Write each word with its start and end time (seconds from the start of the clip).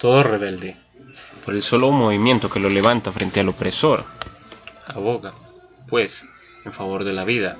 Todo 0.00 0.22
rebelde, 0.22 0.76
por 1.44 1.52
el 1.52 1.62
solo 1.62 1.90
movimiento 1.90 2.48
que 2.48 2.58
lo 2.58 2.70
levanta 2.70 3.12
frente 3.12 3.40
al 3.40 3.50
opresor, 3.50 4.06
aboga, 4.86 5.32
pues, 5.88 6.24
en 6.64 6.72
favor 6.72 7.04
de 7.04 7.12
la 7.12 7.24
vida, 7.24 7.58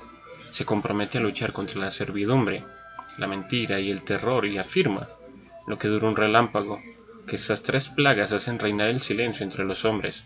se 0.50 0.64
compromete 0.64 1.18
a 1.18 1.20
luchar 1.20 1.52
contra 1.52 1.78
la 1.78 1.90
servidumbre, 1.90 2.64
la 3.18 3.26
mentira 3.26 3.78
y 3.78 3.90
el 3.90 4.04
terror 4.04 4.46
y 4.46 4.56
afirma, 4.56 5.06
lo 5.66 5.78
que 5.78 5.88
dura 5.88 6.08
un 6.08 6.16
relámpago, 6.16 6.80
que 7.26 7.36
estas 7.36 7.62
tres 7.62 7.90
plagas 7.90 8.32
hacen 8.32 8.58
reinar 8.58 8.88
el 8.88 9.02
silencio 9.02 9.44
entre 9.44 9.66
los 9.66 9.84
hombres, 9.84 10.24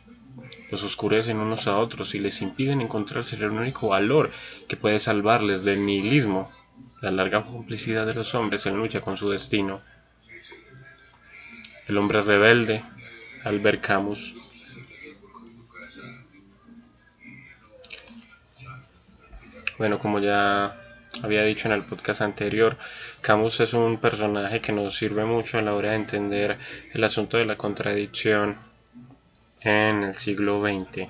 los 0.71 0.85
oscurecen 0.85 1.39
unos 1.39 1.67
a 1.67 1.79
otros 1.79 2.15
y 2.15 2.21
les 2.21 2.43
impiden 2.43 2.81
encontrarse 2.81 3.35
el 3.35 3.51
único 3.51 3.89
valor 3.89 4.31
que 4.69 4.77
puede 4.77 5.01
salvarles 5.01 5.65
del 5.65 5.85
nihilismo, 5.85 6.49
la 7.01 7.11
larga 7.11 7.43
complicidad 7.43 8.07
de 8.07 8.15
los 8.15 8.37
hombres 8.37 8.67
en 8.67 8.77
lucha 8.77 9.01
con 9.01 9.17
su 9.17 9.31
destino. 9.31 9.83
El 11.87 11.99
hombre 11.99 12.23
rebelde, 12.23 12.83
Albert 13.45 13.83
Camus. 13.83 14.35
Bueno, 19.77 19.99
como 19.99 20.19
ya 20.19 20.75
había 21.23 21.43
dicho 21.45 21.69
en 21.69 21.75
el 21.75 21.83
podcast 21.83 22.23
anterior, 22.23 22.79
Camus 23.21 23.61
es 23.61 23.75
un 23.75 23.99
personaje 23.99 24.61
que 24.61 24.73
nos 24.73 24.97
sirve 24.97 25.25
mucho 25.25 25.59
a 25.59 25.63
la 25.63 25.75
hora 25.75 25.91
de 25.91 25.97
entender 25.97 26.59
el 26.93 27.05
asunto 27.05 27.37
de 27.37 27.45
la 27.45 27.57
contradicción 27.57 28.57
en 29.61 30.05
el 30.05 30.15
siglo 30.15 30.63
XX. 30.63 31.09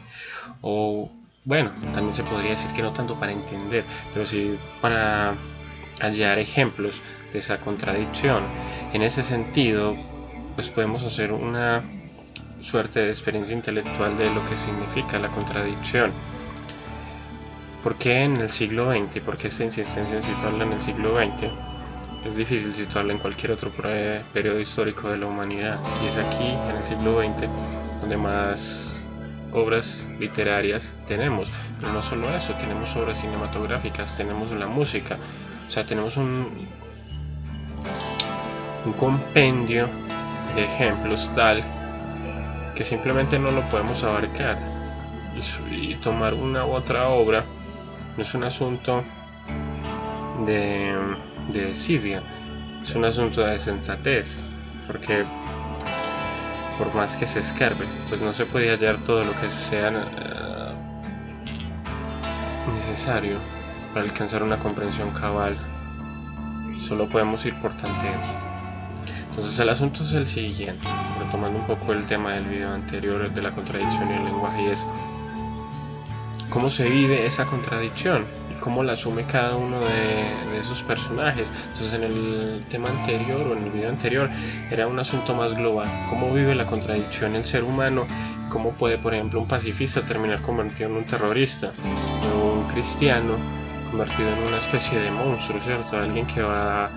O 0.63 1.11
bueno, 1.45 1.71
también 1.93 2.15
se 2.15 2.25
podría 2.25 2.51
decir 2.51 2.73
que 2.73 2.83
no 2.83 2.93
tanto 2.93 3.19
para 3.21 3.33
entender, 3.33 3.85
pero 4.13 4.27
sí 4.27 4.59
para 4.81 5.37
hallar 6.01 6.39
ejemplos 6.39 7.01
de 7.33 7.39
esa 7.39 7.61
contradicción. 7.61 8.45
En 8.93 9.03
ese 9.03 9.23
sentido, 9.23 9.97
pues 10.55 10.69
podemos 10.69 11.05
hacer 11.05 11.33
una 11.33 11.83
suerte 12.61 13.01
de 13.01 13.11
experiencia 13.11 13.55
intelectual 13.55 14.17
de 14.17 14.31
lo 14.31 14.47
que 14.49 14.57
significa 14.57 15.19
la 15.19 15.29
contradicción. 15.29 16.13
¿Por 17.83 17.97
qué 17.97 18.25
en 18.25 18.37
el 18.37 18.49
siglo 18.49 18.91
XX? 18.93 19.21
¿Por 19.21 19.37
qué 19.37 19.49
esta 19.49 19.65
insistencia 19.65 20.17
en 20.17 20.23
situarla 20.23 20.65
en 20.65 20.73
el 20.73 20.81
siglo 20.81 21.17
XX? 21.19 21.51
Es 22.25 22.37
difícil 22.37 22.75
situarla 22.75 23.13
en 23.13 23.19
cualquier 23.19 23.53
otro 23.53 23.71
periodo 23.71 24.59
histórico 24.59 25.11
de 25.11 25.19
la 25.19 25.27
humanidad. 25.27 25.79
Y 26.03 26.07
es 26.07 26.17
aquí, 26.17 26.47
en 26.47 26.77
el 26.77 26.85
siglo 26.85 27.21
XX, 27.21 27.47
donde 28.01 28.17
más 28.17 29.07
obras 29.53 30.09
literarias 30.19 30.97
tenemos. 31.07 31.53
Pero 31.79 31.93
no 31.93 32.03
solo 32.03 32.35
eso, 32.35 32.55
tenemos 32.55 32.97
obras 32.97 33.21
cinematográficas, 33.21 34.17
tenemos 34.17 34.51
la 34.53 34.67
música. 34.67 35.19
O 35.69 35.71
sea, 35.71 35.85
tenemos 35.85 36.17
un, 36.17 36.67
un 38.87 38.93
compendio 38.95 39.87
de 40.55 40.65
ejemplos 40.65 41.31
tal 41.35 41.63
que 42.75 42.85
simplemente 42.85 43.39
no 43.39 43.51
lo 43.51 43.63
podemos 43.71 44.03
abarcar 44.05 44.59
y, 45.71 45.95
tomar 45.97 46.35
una 46.35 46.65
u 46.65 46.73
otra 46.73 47.09
obra 47.09 47.45
no 48.17 48.23
es 48.23 48.35
un 48.35 48.45
asunto 48.45 49.03
de, 50.47 50.95
de 51.49 51.65
desidia, 51.67 52.23
es 52.83 52.95
un 52.95 53.05
asunto 53.05 53.43
de 53.43 53.59
sensatez, 53.59 54.43
porque 54.87 55.25
por 56.79 56.95
más 56.95 57.17
que 57.17 57.27
se 57.27 57.41
escarbe, 57.41 57.87
pues 58.09 58.21
no 58.21 58.33
se 58.33 58.47
puede 58.47 58.71
hallar 58.71 58.99
todo 58.99 59.25
lo 59.25 59.33
que 59.41 59.51
sea 59.51 59.89
eh, 59.89 60.75
necesario 62.75 63.39
para 63.93 64.05
alcanzar 64.05 64.43
una 64.43 64.59
comprensión 64.59 65.11
cabal. 65.11 65.57
Solo 66.79 67.09
podemos 67.09 67.45
ir 67.47 67.55
por 67.55 67.73
tanteos. 67.75 68.29
Entonces 69.37 69.59
el 69.59 69.69
asunto 69.69 70.05
es 70.05 70.13
el 70.13 70.29
siguiente, 70.29 70.87
retomando 71.19 71.59
un 71.59 71.67
poco 71.67 71.93
el 71.93 72.07
tema 72.07 72.35
del 72.35 72.45
video 72.45 72.73
anterior 72.73 73.29
de 73.33 73.43
la 73.43 73.51
contradicción 73.51 74.09
y 74.13 74.15
el 74.15 74.25
lenguaje, 74.27 74.63
y 74.63 74.67
es 74.67 74.87
cómo 76.51 76.71
se 76.71 76.89
vive 76.89 77.27
esa 77.27 77.45
contradicción 77.45 78.27
y 78.49 78.61
cómo 78.61 78.85
la 78.85 78.93
asume 78.93 79.25
cada 79.25 79.57
uno 79.57 79.81
de, 79.81 80.61
esos 80.61 80.85
personajes. 80.85 81.53
Entonces 81.73 81.95
en 81.95 82.05
el 82.05 82.65
tema 82.69 82.91
anterior 82.91 83.41
o 83.41 83.57
en 83.57 83.65
el 83.65 83.71
video 83.71 83.89
anterior 83.89 84.31
era 84.71 84.87
un 84.87 85.01
asunto 85.01 85.35
más 85.35 85.53
global, 85.53 86.07
cómo 86.09 86.33
vive 86.33 86.55
la 86.55 86.65
contradicción 86.65 87.35
el 87.35 87.45
ser 87.45 87.65
humano, 87.65 88.07
cómo 88.51 88.71
puede 88.71 88.99
por 88.99 89.15
ejemplo 89.15 89.41
un 89.41 89.49
pacifista 89.49 90.03
terminar 90.03 90.43
convertido 90.43 90.91
en 90.91 90.97
un 90.99 91.05
terrorista 91.07 91.73
o 92.23 92.53
un 92.53 92.69
cristiano 92.69 93.35
convertido 93.91 94.29
en 94.29 94.45
una 94.45 94.59
especie 94.59 94.97
de 94.97 95.11
monstruo, 95.11 95.61
¿cierto? 95.61 95.97
Alguien 95.97 96.25
que 96.25 96.41
va 96.41 96.89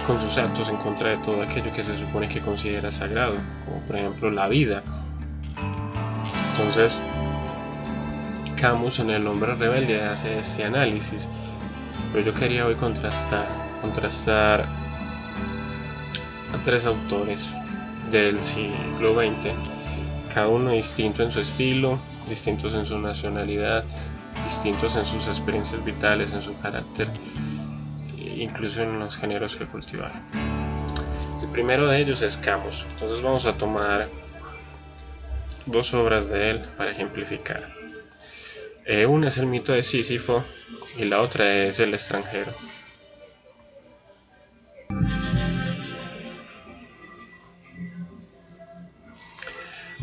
con 0.00 0.18
sus 0.18 0.36
actos 0.38 0.68
en 0.68 0.76
contra 0.76 1.10
de 1.10 1.16
todo 1.18 1.42
aquello 1.42 1.72
que 1.72 1.84
se 1.84 1.96
supone 1.96 2.28
que 2.28 2.40
considera 2.40 2.90
sagrado, 2.90 3.36
como 3.64 3.80
por 3.80 3.96
ejemplo 3.96 4.30
la 4.30 4.48
vida. 4.48 4.82
Entonces, 6.50 6.98
Camus 8.60 8.98
en 8.98 9.10
El 9.10 9.26
hombre 9.26 9.54
rebelde 9.54 10.02
hace 10.02 10.38
ese 10.38 10.64
análisis, 10.64 11.28
pero 12.12 12.24
yo 12.24 12.34
quería 12.34 12.66
hoy 12.66 12.74
contrastar, 12.74 13.46
contrastar 13.80 14.64
a 16.52 16.62
tres 16.62 16.86
autores 16.86 17.52
del 18.10 18.40
siglo 18.40 19.14
XX, 19.14 19.52
cada 20.32 20.48
uno 20.48 20.70
distinto 20.70 21.22
en 21.22 21.30
su 21.30 21.40
estilo, 21.40 21.98
distintos 22.28 22.74
en 22.74 22.86
su 22.86 22.98
nacionalidad, 22.98 23.84
distintos 24.44 24.96
en 24.96 25.04
sus 25.04 25.28
experiencias 25.28 25.84
vitales, 25.84 26.32
en 26.32 26.42
su 26.42 26.56
carácter 26.58 27.08
incluso 28.42 28.82
en 28.82 28.98
los 28.98 29.16
géneros 29.16 29.56
que 29.56 29.66
cultivar. 29.66 30.12
El 31.42 31.48
primero 31.50 31.86
de 31.88 32.00
ellos 32.00 32.22
es 32.22 32.36
Camus, 32.36 32.86
entonces 32.90 33.22
vamos 33.22 33.46
a 33.46 33.56
tomar 33.56 34.08
dos 35.66 35.94
obras 35.94 36.28
de 36.28 36.50
él 36.50 36.60
para 36.76 36.90
ejemplificar. 36.90 37.72
Eh, 38.86 39.06
una 39.06 39.28
es 39.28 39.38
el 39.38 39.46
mito 39.46 39.72
de 39.72 39.82
Sísifo 39.82 40.44
y 40.98 41.04
la 41.04 41.20
otra 41.20 41.64
es 41.64 41.80
el 41.80 41.94
extranjero. 41.94 42.52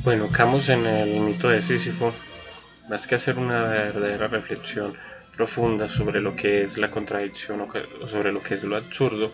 Bueno, 0.04 0.30
Camus 0.32 0.70
en 0.70 0.88
el 0.88 1.20
mito 1.20 1.48
de 1.48 1.62
Sísifo, 1.62 2.12
más 2.90 3.06
que 3.06 3.16
hacer 3.16 3.38
una 3.38 3.62
verdadera 3.66 4.28
reflexión 4.28 4.94
profunda 5.36 5.88
sobre 5.88 6.22
lo 6.22 6.36
que 6.36 6.62
es 6.62 6.78
la 6.78 6.92
contradicción 6.92 7.62
o, 7.62 8.08
sobre 8.08 8.32
lo 8.32 8.42
que 8.42 8.54
es 8.54 8.64
lo 8.64 8.76
absurdo, 8.76 9.32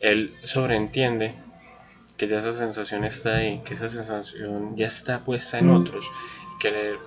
él 0.00 0.34
sobreentiende 0.42 1.34
que 2.16 2.28
ya 2.28 2.38
esa 2.38 2.54
sensación 2.54 3.04
está 3.04 3.36
ahí, 3.36 3.62
que 3.64 3.74
esa 3.74 3.88
sensación 3.88 4.76
ya 4.76 4.86
está 4.86 5.24
puesta 5.24 5.58
en 5.58 5.70
otros, 5.70 6.04
que 6.60 6.68
el, 6.68 6.98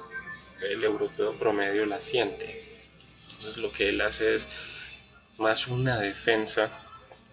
el 0.71 0.83
europeo 0.83 1.33
promedio 1.37 1.85
la 1.85 2.01
siente. 2.01 2.63
Entonces 3.31 3.57
lo 3.57 3.71
que 3.71 3.89
él 3.89 4.01
hace 4.01 4.35
es 4.35 4.47
más 5.37 5.67
una 5.67 5.97
defensa 5.97 6.69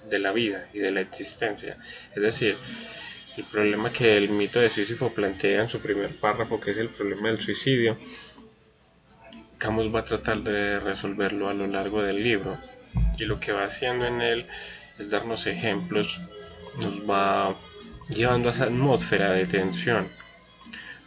de 0.08 0.18
la 0.18 0.32
vida 0.32 0.68
y 0.72 0.80
de 0.80 0.92
la 0.92 1.00
existencia. 1.00 1.76
Es 2.14 2.22
decir, 2.22 2.56
el 3.36 3.44
problema 3.44 3.90
que 3.90 4.16
el 4.16 4.28
mito 4.28 4.60
de 4.60 4.68
Sísifo 4.68 5.12
plantea 5.12 5.62
en 5.62 5.68
su 5.68 5.80
primer 5.80 6.14
párrafo, 6.18 6.60
que 6.60 6.72
es 6.72 6.78
el 6.78 6.88
problema 6.88 7.28
del 7.28 7.40
suicidio, 7.40 7.96
Camus 9.62 9.94
va 9.94 10.00
a 10.00 10.04
tratar 10.04 10.42
de 10.42 10.80
resolverlo 10.80 11.48
a 11.48 11.54
lo 11.54 11.68
largo 11.68 12.02
del 12.02 12.20
libro 12.20 12.58
y 13.16 13.26
lo 13.26 13.38
que 13.38 13.52
va 13.52 13.62
haciendo 13.64 14.04
en 14.06 14.20
él 14.20 14.46
es 14.98 15.08
darnos 15.08 15.46
ejemplos, 15.46 16.18
nos 16.80 17.08
va 17.08 17.54
llevando 18.08 18.48
a 18.48 18.50
esa 18.50 18.64
atmósfera 18.64 19.30
de 19.30 19.46
tensión, 19.46 20.08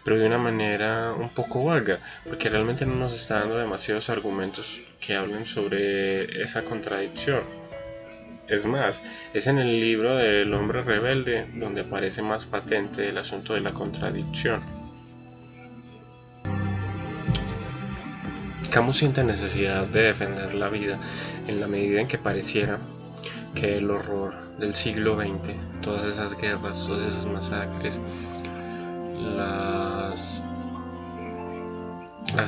pero 0.06 0.18
de 0.18 0.28
una 0.28 0.38
manera 0.38 1.12
un 1.12 1.32
poco 1.32 1.66
vaga, 1.66 2.00
porque 2.24 2.47
realmente 2.47 2.85
no 2.85 2.96
nos 2.96 3.14
está 3.14 3.40
dando 3.40 3.58
demasiados 3.58 4.09
argumentos 4.09 4.79
que 5.02 5.16
hablen 5.16 5.46
sobre 5.46 6.41
esa 6.41 6.64
contradicción. 6.64 7.41
Es 8.47 8.66
más, 8.66 9.02
es 9.34 9.47
en 9.47 9.58
el 9.58 9.82
libro 9.82 10.16
del 10.16 10.53
hombre 10.53 10.82
rebelde 10.82 11.46
donde 11.56 11.82
aparece 11.82 12.22
más 12.22 12.46
patente 12.46 13.09
el 13.09 13.18
asunto 13.18 13.53
de 13.53 13.59
la 13.59 13.74
contradicción. 13.74 14.62
Camus 18.76 18.98
siente 18.98 19.24
necesidad 19.24 19.88
de 19.88 20.02
defender 20.02 20.54
la 20.54 20.68
vida 20.68 21.00
en 21.48 21.62
la 21.62 21.68
medida 21.70 22.02
en 22.02 22.10
que 22.10 22.18
pareciera 22.18 22.78
que 23.54 23.78
el 23.78 23.90
horror 23.90 24.34
del 24.60 24.76
siglo 24.76 25.16
XX, 25.16 25.56
todas 25.82 26.10
esas 26.10 26.36
guerras, 26.36 26.86
todas 26.86 27.14
esas 27.14 27.26
masacres, 27.26 27.98
las, 29.38 30.44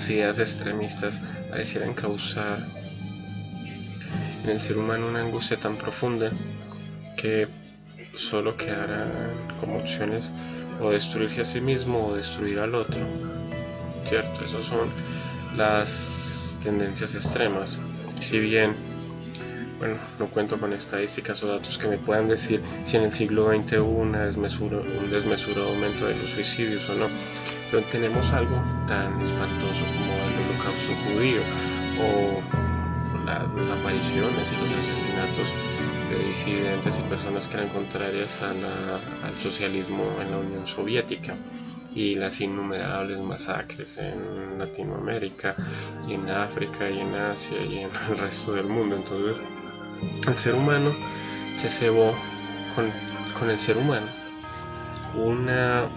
ideas 0.09 0.39
extremistas 0.39 1.21
parecieran 1.49 1.93
causar 1.93 2.59
en 4.43 4.49
el 4.49 4.59
ser 4.59 4.79
humano 4.79 5.07
una 5.07 5.21
angustia 5.21 5.57
tan 5.57 5.77
profunda 5.77 6.29
que 7.15 7.47
solo 8.17 8.57
quedarán 8.57 9.31
como 9.61 9.77
opciones 9.77 10.29
o 10.81 10.89
destruirse 10.89 11.39
a 11.39 11.45
sí 11.45 11.61
mismo 11.61 12.05
o 12.05 12.15
destruir 12.17 12.59
al 12.59 12.75
otro. 12.75 12.99
¿Cierto? 14.09 14.43
Esos 14.43 14.65
son 14.65 14.91
las 15.57 16.57
tendencias 16.61 17.15
extremas. 17.15 17.77
Si 18.21 18.39
bien 18.39 18.75
bueno, 19.79 19.95
no 20.17 20.25
cuento 20.27 20.59
con 20.59 20.73
estadísticas 20.73 21.43
o 21.43 21.47
datos 21.47 21.77
que 21.77 21.87
me 21.87 21.97
puedan 21.97 22.27
decir 22.27 22.63
si 22.85 22.97
en 22.97 23.03
el 23.03 23.13
siglo 23.13 23.49
XX 23.49 23.73
hubo 23.73 23.99
una 23.99 24.23
un 24.23 25.09
desmesurado 25.11 25.69
aumento 25.69 26.07
de 26.07 26.15
los 26.15 26.31
suicidios 26.31 26.89
o 26.89 26.95
no, 26.95 27.07
pero 27.69 27.83
tenemos 27.83 28.31
algo 28.33 28.55
tan 28.87 29.21
espantoso 29.21 29.83
como 29.85 30.13
el 30.13 30.49
holocausto 30.49 30.93
judío 31.05 31.41
o 32.01 33.25
las 33.25 33.55
desapariciones 33.55 34.51
y 34.51 34.55
los 34.55 34.73
asesinatos 34.73 35.53
de 36.09 36.27
disidentes 36.27 36.99
y 36.99 37.01
personas 37.03 37.47
que 37.47 37.57
eran 37.57 37.69
contrarias 37.69 38.41
al 38.41 39.35
socialismo 39.39 40.05
en 40.21 40.31
la 40.31 40.37
Unión 40.37 40.65
Soviética 40.65 41.35
y 41.97 42.13
las 42.13 42.39
innumerables 42.41 43.17
masacres 43.17 43.97
en 43.97 44.59
Latinoamérica 44.59 45.55
en 46.07 46.29
África 46.29 46.87
y 46.91 46.99
en 46.99 47.15
Asia 47.15 47.57
y 47.59 47.79
en 47.79 47.89
el 48.11 48.17
resto 48.17 48.53
del 48.53 48.67
mundo. 48.67 48.95
Entonces 48.97 49.35
el 50.27 50.37
ser 50.37 50.53
humano 50.53 50.95
se 51.53 51.69
cebó 51.69 52.13
con, 52.75 52.91
con 53.39 53.49
el 53.49 53.57
ser 53.57 53.77
humano 53.77 54.05
una 55.15 55.89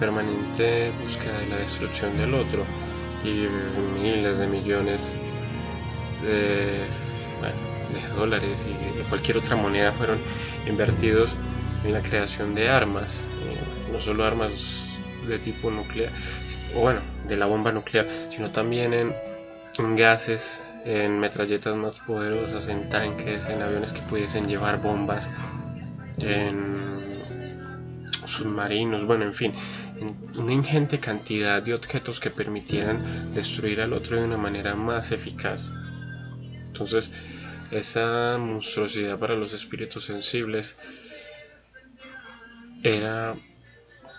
permanente 0.00 0.90
búsqueda 1.00 1.38
de 1.38 1.46
la 1.46 1.56
destrucción 1.58 2.18
del 2.18 2.34
otro 2.34 2.64
y 3.22 3.46
miles 4.02 4.38
de 4.38 4.48
millones 4.48 5.14
de, 6.22 6.88
de 7.92 8.14
dólares 8.16 8.66
y 8.66 8.98
de 8.98 9.04
cualquier 9.04 9.36
otra 9.36 9.54
moneda 9.54 9.92
fueron 9.92 10.18
invertidos 10.66 11.36
en 11.84 11.92
la 11.92 12.02
creación 12.02 12.52
de 12.52 12.68
armas, 12.68 13.22
eh, 13.44 13.92
no 13.92 14.00
solo 14.00 14.24
armas 14.24 14.85
de 15.26 15.38
tipo 15.38 15.70
nuclear, 15.70 16.12
o 16.74 16.80
bueno, 16.80 17.00
de 17.28 17.36
la 17.36 17.46
bomba 17.46 17.72
nuclear, 17.72 18.06
sino 18.30 18.50
también 18.50 18.92
en, 18.94 19.96
gases, 19.96 20.62
en 20.84 21.18
metralletas 21.18 21.76
más 21.76 21.98
poderosas, 22.00 22.68
en 22.68 22.88
tanques, 22.88 23.48
en 23.48 23.62
aviones 23.62 23.92
que 23.92 24.00
pudiesen 24.02 24.48
llevar 24.48 24.80
bombas, 24.80 25.28
en 26.20 26.76
submarinos, 28.24 29.04
bueno, 29.04 29.24
en 29.24 29.34
fin, 29.34 29.54
una 30.36 30.52
ingente 30.52 30.98
cantidad 30.98 31.62
de 31.62 31.74
objetos 31.74 32.20
que 32.20 32.30
permitieran 32.30 33.32
destruir 33.32 33.80
al 33.80 33.92
otro 33.92 34.16
de 34.16 34.24
una 34.24 34.36
manera 34.36 34.74
más 34.74 35.12
eficaz. 35.12 35.70
Entonces, 36.66 37.10
esa 37.70 38.36
monstruosidad 38.38 39.18
para 39.18 39.34
los 39.34 39.52
espíritus 39.52 40.04
sensibles 40.04 40.76
era 42.82 43.34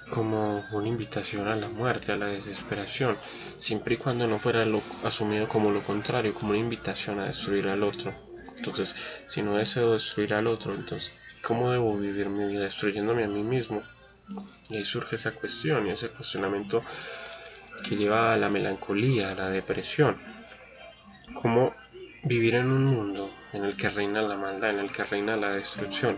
como 0.09 0.65
una 0.71 0.87
invitación 0.87 1.47
a 1.47 1.55
la 1.55 1.69
muerte, 1.69 2.11
a 2.11 2.17
la 2.17 2.27
desesperación, 2.27 3.17
siempre 3.57 3.95
y 3.95 3.97
cuando 3.97 4.27
no 4.27 4.39
fuera 4.39 4.65
lo, 4.65 4.81
asumido 5.03 5.47
como 5.47 5.71
lo 5.71 5.83
contrario, 5.83 6.33
como 6.33 6.51
una 6.51 6.59
invitación 6.59 7.19
a 7.19 7.25
destruir 7.25 7.67
al 7.67 7.83
otro. 7.83 8.13
Entonces, 8.55 8.95
si 9.27 9.41
no 9.41 9.55
deseo 9.55 9.93
destruir 9.93 10.33
al 10.33 10.47
otro, 10.47 10.73
entonces, 10.73 11.11
¿cómo 11.43 11.71
debo 11.71 11.97
vivir 11.97 12.29
mi 12.29 12.45
vida 12.45 12.63
destruyéndome 12.63 13.23
a 13.23 13.27
mí 13.27 13.43
mismo? 13.43 13.83
Y 14.69 14.77
ahí 14.77 14.85
surge 14.85 15.15
esa 15.15 15.31
cuestión 15.31 15.87
y 15.87 15.91
ese 15.91 16.09
cuestionamiento 16.09 16.83
que 17.87 17.95
lleva 17.95 18.33
a 18.33 18.37
la 18.37 18.49
melancolía, 18.49 19.31
a 19.31 19.35
la 19.35 19.49
depresión. 19.49 20.17
¿Cómo 21.33 21.73
vivir 22.23 22.55
en 22.55 22.71
un 22.71 22.85
mundo 22.85 23.29
en 23.53 23.65
el 23.65 23.75
que 23.75 23.89
reina 23.89 24.21
la 24.21 24.35
maldad, 24.35 24.71
en 24.71 24.79
el 24.79 24.91
que 24.91 25.03
reina 25.03 25.37
la 25.37 25.51
destrucción, 25.51 26.17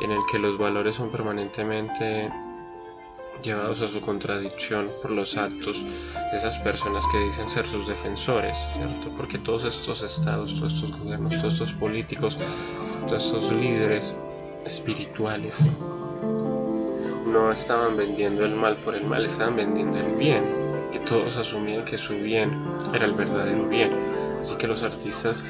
en 0.00 0.10
el 0.10 0.20
que 0.30 0.38
los 0.38 0.58
valores 0.58 0.96
son 0.96 1.10
permanentemente 1.10 2.30
llevados 3.42 3.82
a 3.82 3.88
su 3.88 4.00
contradicción 4.00 4.90
por 5.02 5.10
los 5.10 5.36
actos 5.36 5.84
de 5.84 6.36
esas 6.36 6.58
personas 6.58 7.04
que 7.12 7.18
dicen 7.18 7.48
ser 7.48 7.66
sus 7.66 7.86
defensores, 7.86 8.56
¿cierto? 8.76 9.10
Porque 9.16 9.38
todos 9.38 9.64
estos 9.64 10.02
estados, 10.02 10.54
todos 10.56 10.74
estos 10.74 10.98
gobiernos, 10.98 11.38
todos 11.38 11.54
estos 11.54 11.72
políticos, 11.72 12.38
todos 13.06 13.24
estos 13.24 13.52
líderes 13.52 14.16
espirituales 14.64 15.58
no 17.26 17.50
estaban 17.50 17.96
vendiendo 17.96 18.44
el 18.44 18.54
mal 18.54 18.76
por 18.76 18.94
el 18.94 19.04
mal, 19.06 19.24
estaban 19.24 19.56
vendiendo 19.56 19.98
el 19.98 20.12
bien 20.14 20.44
y 20.92 20.98
todos 21.00 21.36
asumían 21.36 21.84
que 21.84 21.98
su 21.98 22.16
bien 22.16 22.50
era 22.94 23.06
el 23.06 23.12
verdadero 23.12 23.68
bien. 23.68 23.92
Así 24.40 24.54
que 24.56 24.66
los 24.66 24.82
artistas 24.82 25.42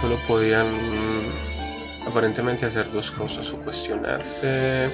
solo 0.00 0.16
podían 0.26 0.66
aparentemente 2.06 2.66
hacer 2.66 2.90
dos 2.90 3.10
cosas 3.10 3.52
o 3.52 3.58
cuestionarse 3.58 4.90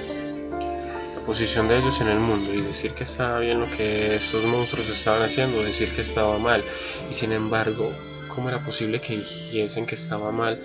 posición 1.29 1.67
de 1.67 1.77
ellos 1.77 2.01
en 2.01 2.07
el 2.07 2.19
mundo 2.19 2.51
y 2.51 2.61
decir 2.61 2.93
que 2.95 3.03
estaba 3.03 3.37
bien 3.37 3.59
lo 3.59 3.69
que 3.69 4.15
estos 4.15 4.43
monstruos 4.45 4.89
estaban 4.89 5.21
haciendo, 5.21 5.61
decir 5.61 5.93
que 5.93 6.01
estaba 6.01 6.39
mal. 6.39 6.63
Y 7.07 7.13
sin 7.13 7.31
embargo, 7.33 7.93
¿cómo 8.33 8.49
era 8.49 8.57
posible 8.65 8.99
que 8.99 9.17
dijesen 9.17 9.85
que 9.85 9.93
estaba 9.93 10.31
mal 10.31 10.59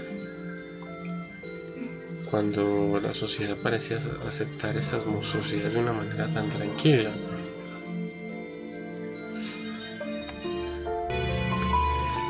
cuando 2.31 2.99
la 2.99 3.13
sociedad 3.13 3.59
parecía 3.63 3.99
aceptar 4.27 4.75
estas 4.79 5.05
monstruosidades 5.05 5.75
de 5.75 5.81
una 5.81 5.93
manera 5.93 6.29
tan 6.29 6.49
tranquila? 6.49 7.11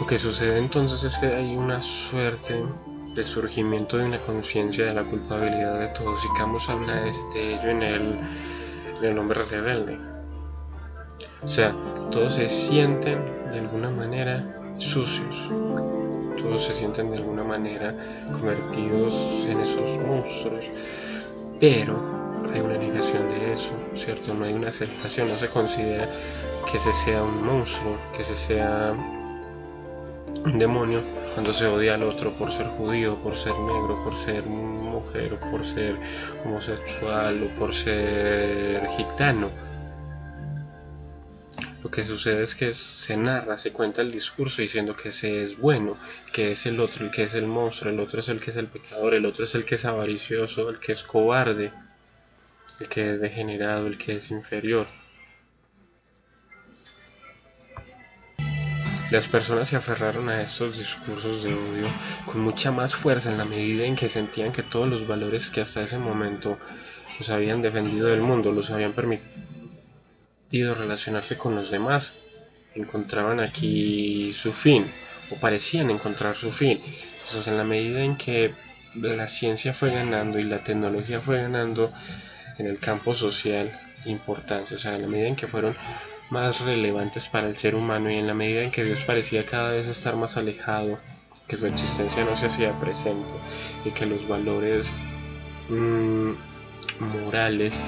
Lo 0.00 0.06
que 0.08 0.18
sucede 0.18 0.58
entonces 0.58 1.04
es 1.04 1.18
que 1.18 1.26
hay 1.28 1.54
una 1.54 1.80
suerte 1.80 2.64
de 3.14 3.24
surgimiento 3.24 3.96
de 3.96 4.06
una 4.06 4.18
conciencia 4.18 4.86
de 4.86 4.94
la 4.94 5.04
culpabilidad 5.04 5.78
de 5.78 5.88
todos 5.88 6.24
y 6.24 6.38
Camus 6.38 6.68
habla 6.68 7.02
de 7.32 7.54
ello 7.54 7.70
en 7.70 7.82
el, 7.82 8.18
en 8.98 9.04
el 9.04 9.18
hombre 9.18 9.44
rebelde. 9.44 9.98
O 11.42 11.48
sea, 11.48 11.74
todos 12.10 12.34
se 12.34 12.48
sienten 12.48 13.18
de 13.52 13.60
alguna 13.60 13.90
manera 13.90 14.42
sucios, 14.78 15.50
todos 16.38 16.64
se 16.64 16.74
sienten 16.74 17.10
de 17.10 17.18
alguna 17.18 17.44
manera 17.44 17.94
convertidos 18.32 19.14
en 19.48 19.60
esos 19.60 19.98
monstruos, 19.98 20.70
pero 21.60 21.96
hay 22.52 22.60
una 22.60 22.78
negación 22.78 23.28
de 23.28 23.52
eso, 23.52 23.72
¿cierto? 23.94 24.34
No 24.34 24.44
hay 24.44 24.54
una 24.54 24.68
aceptación, 24.68 25.28
no 25.28 25.36
se 25.36 25.48
considera 25.48 26.08
que 26.70 26.78
ese 26.78 26.92
sea 26.92 27.22
un 27.22 27.44
monstruo, 27.44 27.96
que 28.16 28.22
ese 28.22 28.34
sea 28.34 28.92
demonio, 30.52 31.02
cuando 31.32 31.52
se 31.52 31.66
odia 31.66 31.94
al 31.94 32.02
otro 32.02 32.32
por 32.32 32.52
ser 32.52 32.66
judío, 32.66 33.16
por 33.16 33.34
ser 33.34 33.54
negro, 33.58 34.00
por 34.04 34.14
ser 34.14 34.44
mujer, 34.44 35.34
o 35.34 35.50
por 35.50 35.64
ser 35.64 35.96
homosexual 36.44 37.42
o 37.42 37.58
por 37.58 37.74
ser 37.74 38.86
gitano. 38.96 39.50
Lo 41.82 41.90
que 41.90 42.02
sucede 42.02 42.42
es 42.42 42.54
que 42.54 42.72
se 42.72 43.16
narra, 43.16 43.56
se 43.56 43.72
cuenta 43.72 44.00
el 44.00 44.10
discurso 44.10 44.62
diciendo 44.62 44.96
que 44.96 45.10
ese 45.10 45.42
es 45.42 45.58
bueno, 45.58 45.96
que 46.32 46.52
es 46.52 46.64
el 46.66 46.80
otro, 46.80 47.04
el 47.04 47.10
que 47.10 47.24
es 47.24 47.34
el 47.34 47.46
monstruo, 47.46 47.92
el 47.92 48.00
otro 48.00 48.20
es 48.20 48.28
el 48.30 48.40
que 48.40 48.50
es 48.50 48.56
el 48.56 48.68
pecador, 48.68 49.14
el 49.14 49.26
otro 49.26 49.44
es 49.44 49.54
el 49.54 49.64
que 49.64 49.74
es 49.74 49.84
avaricioso, 49.84 50.70
el 50.70 50.78
que 50.78 50.92
es 50.92 51.02
cobarde, 51.02 51.72
el 52.80 52.88
que 52.88 53.14
es 53.14 53.20
degenerado, 53.20 53.86
el 53.86 53.98
que 53.98 54.16
es 54.16 54.30
inferior. 54.30 54.86
Las 59.14 59.28
personas 59.28 59.68
se 59.68 59.76
aferraron 59.76 60.28
a 60.28 60.42
estos 60.42 60.76
discursos 60.76 61.44
de 61.44 61.54
odio 61.54 61.86
con 62.26 62.40
mucha 62.40 62.72
más 62.72 62.96
fuerza 62.96 63.30
en 63.30 63.38
la 63.38 63.44
medida 63.44 63.84
en 63.84 63.94
que 63.94 64.08
sentían 64.08 64.50
que 64.50 64.64
todos 64.64 64.88
los 64.88 65.06
valores 65.06 65.50
que 65.50 65.60
hasta 65.60 65.84
ese 65.84 65.98
momento 65.98 66.58
los 67.20 67.30
habían 67.30 67.62
defendido 67.62 68.08
del 68.08 68.22
mundo, 68.22 68.50
los 68.50 68.72
habían 68.72 68.92
permitido 68.92 70.74
relacionarse 70.74 71.36
con 71.36 71.54
los 71.54 71.70
demás, 71.70 72.14
encontraban 72.74 73.38
aquí 73.38 74.32
su 74.32 74.52
fin 74.52 74.84
o 75.30 75.36
parecían 75.36 75.90
encontrar 75.90 76.34
su 76.34 76.50
fin. 76.50 76.82
Entonces 76.82 77.46
en 77.46 77.56
la 77.56 77.62
medida 77.62 78.02
en 78.02 78.16
que 78.16 78.52
la 78.96 79.28
ciencia 79.28 79.72
fue 79.72 79.90
ganando 79.90 80.40
y 80.40 80.42
la 80.42 80.64
tecnología 80.64 81.20
fue 81.20 81.40
ganando 81.40 81.92
en 82.58 82.66
el 82.66 82.80
campo 82.80 83.14
social 83.14 83.70
importancia, 84.06 84.74
o 84.74 84.78
sea, 84.80 84.96
en 84.96 85.02
la 85.02 85.08
medida 85.08 85.28
en 85.28 85.36
que 85.36 85.46
fueron 85.46 85.76
más 86.34 86.62
relevantes 86.62 87.28
para 87.28 87.46
el 87.46 87.56
ser 87.56 87.76
humano 87.76 88.10
y 88.10 88.18
en 88.18 88.26
la 88.26 88.34
medida 88.34 88.64
en 88.64 88.72
que 88.72 88.82
Dios 88.82 89.04
parecía 89.04 89.46
cada 89.46 89.70
vez 89.70 89.86
estar 89.86 90.16
más 90.16 90.36
alejado, 90.36 90.98
que 91.46 91.56
su 91.56 91.64
existencia 91.68 92.24
no 92.24 92.34
se 92.34 92.46
hacía 92.46 92.72
presente 92.80 93.32
y 93.84 93.90
que 93.90 94.04
los 94.04 94.26
valores 94.26 94.96
mm, 95.68 96.32
morales 96.98 97.86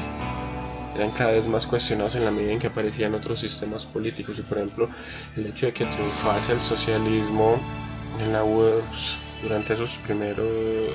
eran 0.95 1.11
cada 1.11 1.33
vez 1.33 1.49
más 1.49 1.67
cuestionados 1.67 2.15
en 2.15 2.25
la 2.25 2.31
medida 2.31 2.53
en 2.53 2.61
que 2.61 2.69
aparecían 2.69 3.15
otros 3.15 3.41
sistemas 3.41 3.85
políticos 3.85 4.39
y 4.39 4.43
por 4.43 4.59
ejemplo 4.59 4.89
el 5.35 5.47
hecho 5.47 5.67
de 5.67 5.73
que 5.73 5.85
triunfase 5.87 6.53
el 6.53 6.61
socialismo 6.61 7.59
en 8.21 8.33
la 8.33 8.45
URSS 8.45 9.19
durante 9.43 9.73
esos 9.73 9.99
primeros 9.99 10.49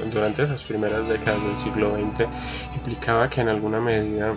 durante 0.09 0.43
esas 0.43 0.63
primeras 0.63 1.05
décadas 1.09 1.43
del 1.43 1.59
siglo 1.59 1.97
XX 1.97 2.27
implicaba 2.77 3.29
que 3.29 3.41
en 3.41 3.49
alguna 3.49 3.81
medida 3.81 4.35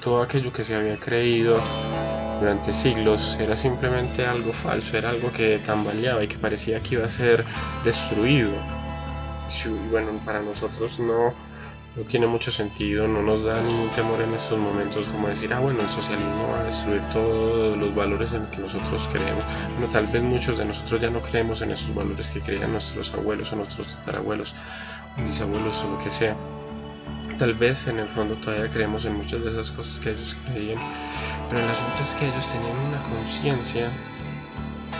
todo 0.00 0.22
aquello 0.22 0.52
que 0.52 0.64
se 0.64 0.74
había 0.74 0.96
creído 0.96 1.58
durante 2.40 2.72
siglos 2.72 3.36
era 3.40 3.56
simplemente 3.56 4.26
algo 4.26 4.52
falso, 4.52 4.96
era 4.96 5.10
algo 5.10 5.32
que 5.32 5.58
tambaleaba 5.58 6.22
y 6.22 6.28
que 6.28 6.38
parecía 6.38 6.80
que 6.80 6.94
iba 6.94 7.04
a 7.04 7.08
ser 7.08 7.44
destruido. 7.84 8.52
Y 9.64 9.88
bueno, 9.90 10.12
para 10.24 10.40
nosotros 10.40 11.00
no, 11.00 11.34
no 11.96 12.02
tiene 12.04 12.26
mucho 12.26 12.50
sentido, 12.50 13.08
no 13.08 13.22
nos 13.22 13.44
da 13.44 13.60
ningún 13.60 13.90
temor 13.92 14.20
en 14.20 14.34
estos 14.34 14.58
momentos 14.58 15.08
como 15.08 15.28
decir, 15.28 15.52
ah 15.52 15.60
bueno, 15.60 15.80
el 15.80 15.90
socialismo 15.90 16.48
va 16.52 16.60
a 16.60 16.64
destruir 16.64 17.02
todos 17.10 17.76
los 17.76 17.94
valores 17.94 18.32
en 18.34 18.46
que 18.46 18.58
nosotros 18.58 19.08
creemos. 19.10 19.44
Bueno, 19.74 19.90
tal 19.90 20.06
vez 20.06 20.22
muchos 20.22 20.58
de 20.58 20.64
nosotros 20.64 21.00
ya 21.00 21.10
no 21.10 21.20
creemos 21.20 21.60
en 21.62 21.72
esos 21.72 21.92
valores 21.94 22.30
que 22.30 22.40
creían 22.40 22.72
nuestros 22.72 23.12
abuelos 23.14 23.52
o 23.52 23.56
nuestros 23.56 23.96
tatarabuelos, 23.96 24.54
o 25.16 25.20
mis 25.22 25.40
abuelos 25.40 25.82
o 25.82 25.96
lo 25.96 25.98
que 26.04 26.10
sea. 26.10 26.36
Tal 27.38 27.54
vez 27.54 27.86
en 27.86 28.00
el 28.00 28.08
fondo 28.08 28.34
todavía 28.34 28.68
creemos 28.68 29.04
en 29.04 29.16
muchas 29.16 29.44
de 29.44 29.50
esas 29.50 29.70
cosas 29.70 30.00
que 30.00 30.10
ellos 30.10 30.36
creían, 30.44 30.80
pero 31.48 31.62
el 31.62 31.68
asunto 31.68 32.02
es 32.02 32.14
que 32.16 32.26
ellos 32.26 32.48
tenían 32.48 32.76
una 32.76 33.00
conciencia 33.16 33.90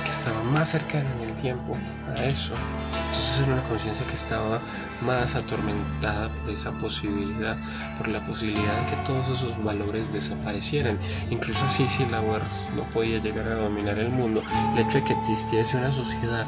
que 0.04 0.11
estaba 0.11 0.40
más 0.45 0.71
cercana 0.71 1.11
en 1.16 1.30
el 1.30 1.37
tiempo 1.38 1.76
a 2.14 2.25
eso. 2.25 2.54
Entonces 2.92 3.40
era 3.40 3.54
una 3.54 3.62
conciencia 3.64 4.07
que 4.07 4.14
estaba 4.14 4.61
más 5.02 5.35
atormentada 5.35 6.28
por 6.28 6.50
esa 6.50 6.71
posibilidad, 6.78 7.57
por 7.99 8.07
la 8.07 8.25
posibilidad 8.25 8.83
de 8.83 8.90
que 8.90 8.97
todos 9.04 9.28
esos 9.30 9.64
valores 9.64 10.12
desaparecieran. 10.12 10.97
Incluso 11.30 11.64
así, 11.64 11.88
si 11.88 12.07
la 12.07 12.21
UERS 12.21 12.71
no 12.76 12.85
podía 12.90 13.18
llegar 13.18 13.49
a 13.49 13.57
dominar 13.57 13.99
el 13.99 14.11
mundo, 14.11 14.45
el 14.75 14.78
hecho 14.78 14.99
de 14.99 15.04
que 15.04 15.14
existiese 15.14 15.76
una 15.76 15.90
sociedad 15.90 16.47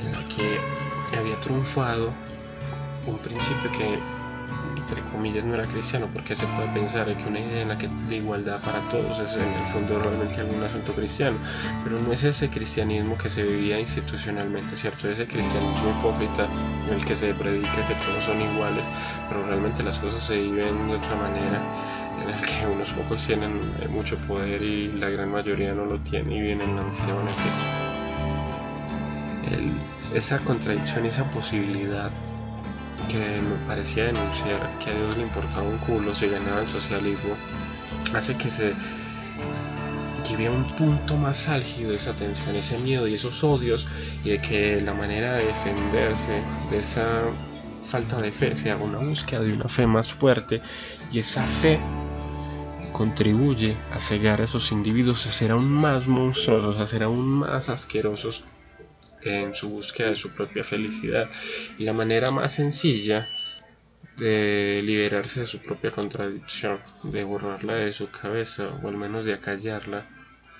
en 0.00 0.10
la 0.10 0.18
que 0.26 0.58
había 1.16 1.40
triunfado 1.40 2.10
un 3.06 3.18
principio 3.18 3.70
que 3.72 3.98
entre 4.92 5.10
comillas 5.10 5.44
no 5.44 5.54
era 5.54 5.66
cristiano 5.66 6.06
porque 6.12 6.36
se 6.36 6.46
puede 6.48 6.68
pensar 6.68 7.06
que 7.16 7.28
una 7.28 7.40
idea 7.40 7.62
en 7.62 7.68
la 7.68 7.78
que 7.78 7.88
de 8.08 8.16
igualdad 8.16 8.60
para 8.62 8.80
todos 8.90 9.20
es 9.20 9.36
en 9.36 9.48
el 9.48 9.66
fondo 9.72 9.98
realmente 9.98 10.40
algún 10.40 10.62
asunto 10.62 10.92
cristiano 10.92 11.38
pero 11.82 11.98
no 11.98 12.12
es 12.12 12.22
ese 12.24 12.50
cristianismo 12.50 13.16
que 13.16 13.30
se 13.30 13.42
vivía 13.42 13.80
institucionalmente 13.80 14.76
cierto 14.76 15.08
ese 15.08 15.26
cristianismo 15.26 15.96
hipócrita 15.98 16.46
en 16.88 16.98
el 16.98 17.04
que 17.06 17.14
se 17.14 17.32
predica 17.34 17.88
que 17.88 17.94
todos 18.06 18.24
son 18.24 18.40
iguales 18.42 18.86
pero 19.30 19.46
realmente 19.46 19.82
las 19.82 19.98
cosas 19.98 20.22
se 20.22 20.36
viven 20.36 20.88
de 20.88 20.96
otra 20.96 21.16
manera 21.16 21.60
en 22.22 22.30
el 22.30 22.40
que 22.44 22.66
unos 22.66 22.90
pocos 22.90 23.26
tienen 23.26 23.52
mucho 23.90 24.16
poder 24.28 24.60
y 24.62 24.92
la 24.92 25.08
gran 25.08 25.30
mayoría 25.32 25.72
no 25.72 25.86
lo 25.86 25.98
tiene 26.00 26.36
y 26.36 26.40
vienen 26.40 26.76
la 26.76 26.82
el, 29.52 29.72
esa 30.14 30.38
contradicción 30.40 31.06
esa 31.06 31.24
posibilidad 31.30 32.10
que 33.08 33.18
me 33.18 33.66
parecía 33.66 34.04
denunciar 34.04 34.78
que 34.78 34.90
a 34.90 34.94
Dios 34.94 35.16
le 35.16 35.22
importaba 35.24 35.62
un 35.62 35.78
culo 35.78 36.14
si 36.14 36.28
ganaba 36.28 36.60
el 36.60 36.66
socialismo, 36.68 37.34
hace 38.14 38.36
que 38.36 38.50
se 38.50 38.74
lleve 40.28 40.46
a 40.46 40.50
un 40.50 40.64
punto 40.76 41.16
más 41.16 41.48
álgido 41.48 41.92
esa 41.92 42.14
tensión, 42.14 42.56
ese 42.56 42.78
miedo 42.78 43.06
y 43.08 43.14
esos 43.14 43.42
odios, 43.44 43.86
y 44.24 44.30
de 44.30 44.40
que 44.40 44.80
la 44.80 44.94
manera 44.94 45.34
de 45.34 45.46
defenderse 45.46 46.42
de 46.70 46.78
esa 46.78 47.22
falta 47.82 48.20
de 48.20 48.32
fe 48.32 48.54
sea 48.54 48.76
una 48.76 48.98
búsqueda 48.98 49.40
de 49.40 49.52
una 49.52 49.68
fe 49.68 49.86
más 49.86 50.12
fuerte, 50.12 50.62
y 51.10 51.18
esa 51.18 51.46
fe 51.46 51.80
contribuye 52.92 53.76
a 53.92 53.98
cegar 53.98 54.40
a 54.40 54.44
esos 54.44 54.70
individuos 54.70 55.26
a 55.26 55.30
ser 55.30 55.50
aún 55.50 55.70
más 55.70 56.08
monstruosos, 56.08 56.78
a 56.78 56.86
ser 56.86 57.02
aún 57.02 57.40
más 57.40 57.68
asquerosos 57.68 58.44
en 59.24 59.54
su 59.54 59.68
búsqueda 59.68 60.10
de 60.10 60.16
su 60.16 60.30
propia 60.30 60.64
felicidad. 60.64 61.30
Y 61.78 61.84
la 61.84 61.92
manera 61.92 62.30
más 62.30 62.54
sencilla 62.54 63.28
de 64.16 64.82
liberarse 64.84 65.40
de 65.40 65.46
su 65.46 65.60
propia 65.60 65.90
contradicción, 65.90 66.78
de 67.02 67.24
borrarla 67.24 67.74
de 67.74 67.92
su 67.92 68.10
cabeza 68.10 68.68
o 68.82 68.88
al 68.88 68.96
menos 68.96 69.24
de 69.24 69.34
acallarla, 69.34 70.06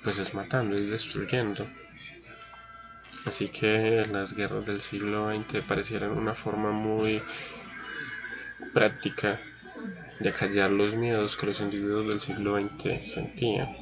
pues 0.02 0.18
es 0.18 0.34
matando 0.34 0.78
y 0.78 0.86
destruyendo. 0.86 1.66
Así 3.24 3.48
que 3.48 4.06
las 4.10 4.34
guerras 4.34 4.66
del 4.66 4.80
siglo 4.80 5.30
XX 5.32 5.62
parecieran 5.62 6.10
una 6.10 6.34
forma 6.34 6.72
muy 6.72 7.22
práctica 8.72 9.38
de 10.18 10.28
acallar 10.28 10.70
los 10.70 10.94
miedos 10.94 11.36
que 11.36 11.46
los 11.46 11.60
individuos 11.60 12.08
del 12.08 12.20
siglo 12.20 12.60
XX 12.60 13.06
sentían. 13.06 13.81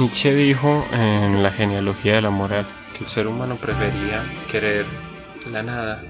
Nietzsche 0.00 0.32
dijo 0.32 0.86
en 0.92 1.42
la 1.42 1.50
genealogía 1.50 2.14
de 2.14 2.22
la 2.22 2.30
moral 2.30 2.64
que 2.96 3.02
el 3.02 3.10
ser 3.10 3.26
humano 3.26 3.56
prefería 3.56 4.24
querer 4.48 4.86
la 5.50 5.64
nada 5.64 6.00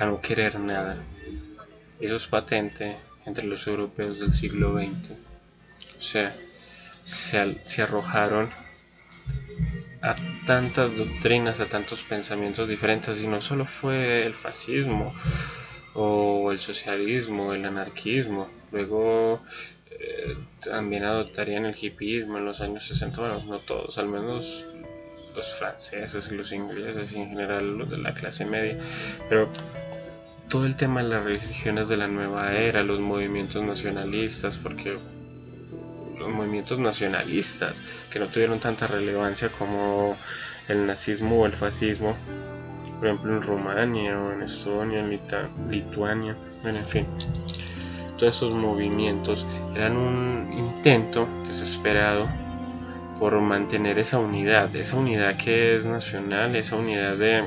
a 0.00 0.06
no 0.06 0.20
querer 0.20 0.58
nada. 0.58 0.96
Eso 2.00 2.16
es 2.16 2.26
patente 2.26 2.96
entre 3.24 3.46
los 3.46 3.64
europeos 3.68 4.18
del 4.18 4.32
siglo 4.32 4.72
XX. 4.74 5.12
O 5.98 6.02
sea, 6.02 6.34
se, 7.04 7.82
arrojaron 7.82 8.50
a 10.00 10.16
tantas 10.44 10.96
doctrinas, 10.96 11.60
a 11.60 11.66
tantos 11.66 12.02
pensamientos 12.02 12.68
diferentes, 12.68 13.22
y 13.22 13.28
no 13.28 13.40
solo 13.40 13.66
fue 13.66 14.26
el 14.26 14.34
fascismo 14.34 15.14
o 15.94 16.50
el 16.50 16.58
socialismo, 16.58 17.52
el 17.52 17.66
anarquismo, 17.66 18.50
luego 18.72 19.42
eh, 20.04 20.36
también 20.60 21.04
adoptarían 21.04 21.64
el 21.64 21.76
hipismo 21.80 22.38
en 22.38 22.44
los 22.44 22.60
años 22.60 22.84
60, 22.86 23.20
bueno, 23.20 23.44
no 23.44 23.60
todos, 23.60 23.98
al 23.98 24.08
menos 24.08 24.66
los 25.36 25.54
franceses 25.54 26.28
y 26.32 26.34
los 26.34 26.50
ingleses 26.50 27.12
y 27.12 27.20
en 27.20 27.30
general 27.30 27.78
los 27.78 27.88
de 27.88 27.98
la 27.98 28.12
clase 28.12 28.44
media, 28.44 28.76
pero 29.28 29.48
todo 30.48 30.66
el 30.66 30.74
tema 30.74 31.04
de 31.04 31.08
las 31.08 31.24
religiones 31.24 31.88
de 31.88 31.96
la 31.96 32.08
nueva 32.08 32.52
era, 32.52 32.82
los 32.82 32.98
movimientos 32.98 33.62
nacionalistas, 33.62 34.58
porque 34.58 34.98
los 36.18 36.28
movimientos 36.28 36.80
nacionalistas 36.80 37.80
que 38.10 38.18
no 38.18 38.26
tuvieron 38.26 38.58
tanta 38.58 38.88
relevancia 38.88 39.50
como 39.50 40.16
el 40.68 40.84
nazismo 40.84 41.42
o 41.42 41.46
el 41.46 41.52
fascismo, 41.52 42.16
por 42.98 43.06
ejemplo 43.06 43.36
en 43.36 43.42
Rumania 43.42 44.18
o 44.18 44.32
en 44.32 44.42
Estonia, 44.42 44.98
en 44.98 45.10
Lituania, 45.70 46.36
bueno, 46.62 46.78
en 46.80 46.86
fin 46.86 47.06
todos 48.22 48.36
esos 48.36 48.52
movimientos 48.52 49.44
eran 49.74 49.96
un 49.96 50.48
intento 50.56 51.26
desesperado 51.44 52.28
por 53.18 53.40
mantener 53.40 53.98
esa 53.98 54.20
unidad, 54.20 54.76
esa 54.76 54.96
unidad 54.96 55.36
que 55.36 55.74
es 55.74 55.86
nacional, 55.86 56.54
esa 56.54 56.76
unidad 56.76 57.16
de, 57.16 57.42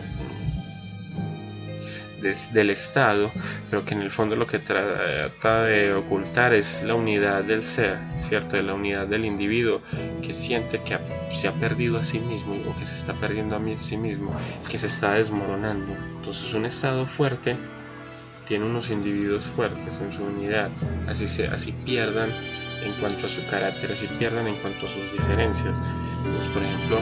del 2.51 2.70
Estado, 2.72 3.32
pero 3.70 3.86
que 3.86 3.94
en 3.94 4.01
el 4.01 4.12
fondo 4.12 4.36
lo 4.36 4.48
que 4.48 4.60
trata 4.60 5.62
de 5.62 5.94
ocultar 5.94 6.53
es 6.53 6.84
la 6.84 6.96
unidad 6.96 7.46
del 7.46 7.63
ser, 7.63 7.98
¿cierto? 8.17 8.58
De 8.58 8.63
la 8.63 8.74
unidad 8.74 9.08
del 9.08 9.24
individuo 9.24 9.82
que 10.22 10.34
siente 10.34 10.82
que 10.82 11.00
se 11.29 11.48
ha 11.48 11.53
perdido 11.53 12.00
a 12.00 12.03
sí 12.03 12.20
mismo 12.20 12.53
o 12.70 12.77
que 12.77 12.86
se 12.86 12.96
está 12.96 13.13
perdiendo 13.13 13.55
a 13.55 13.77
sí 13.77 13.96
mismo, 13.96 14.36
que 14.70 14.77
se 14.77 14.88
está 14.88 15.13
desmoronando. 15.13 15.94
Entonces 16.17 16.53
un 16.53 16.65
Estado 16.65 17.05
fuerte 17.05 17.55
tiene 18.46 18.66
unos 18.66 18.90
individuos 18.90 19.44
fuertes 19.44 20.00
en 20.02 20.12
su 20.12 20.24
unidad, 20.24 20.70
así, 21.08 21.28
se, 21.28 21.48
así 21.48 21.72
pierdan 21.86 22.30
en 22.84 22.94
cuanto 22.94 23.25
a 23.25 23.30
su 23.30 23.46
carácter, 23.48 23.92
así 23.92 24.08
pierdan 24.20 24.48
en 24.48 24.56
cuanto 24.56 24.86
a 24.86 24.90
sus 24.90 25.12
diferencias. 25.12 25.82
Entonces, 26.24 26.50
por 26.50 26.64
ejemplo, 26.64 27.00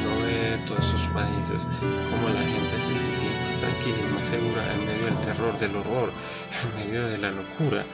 uno 0.00 0.26
ve 0.26 0.58
todos 0.66 0.86
esos 0.86 1.08
países 1.08 1.66
como 2.10 2.28
la 2.28 2.40
gente 2.40 2.78
se 2.78 2.94
siente 2.94 3.26
más 3.46 3.60
tranquila 3.60 3.98
y 3.98 4.14
más 4.14 4.26
segura 4.26 4.74
en 4.74 4.86
medio 4.86 5.04
del 5.06 5.20
terror, 5.20 5.58
del 5.58 5.76
horror, 5.76 6.12
en 6.62 6.88
medio 6.88 7.06
de 7.08 7.18
la 7.18 7.30
locura. 7.30 7.84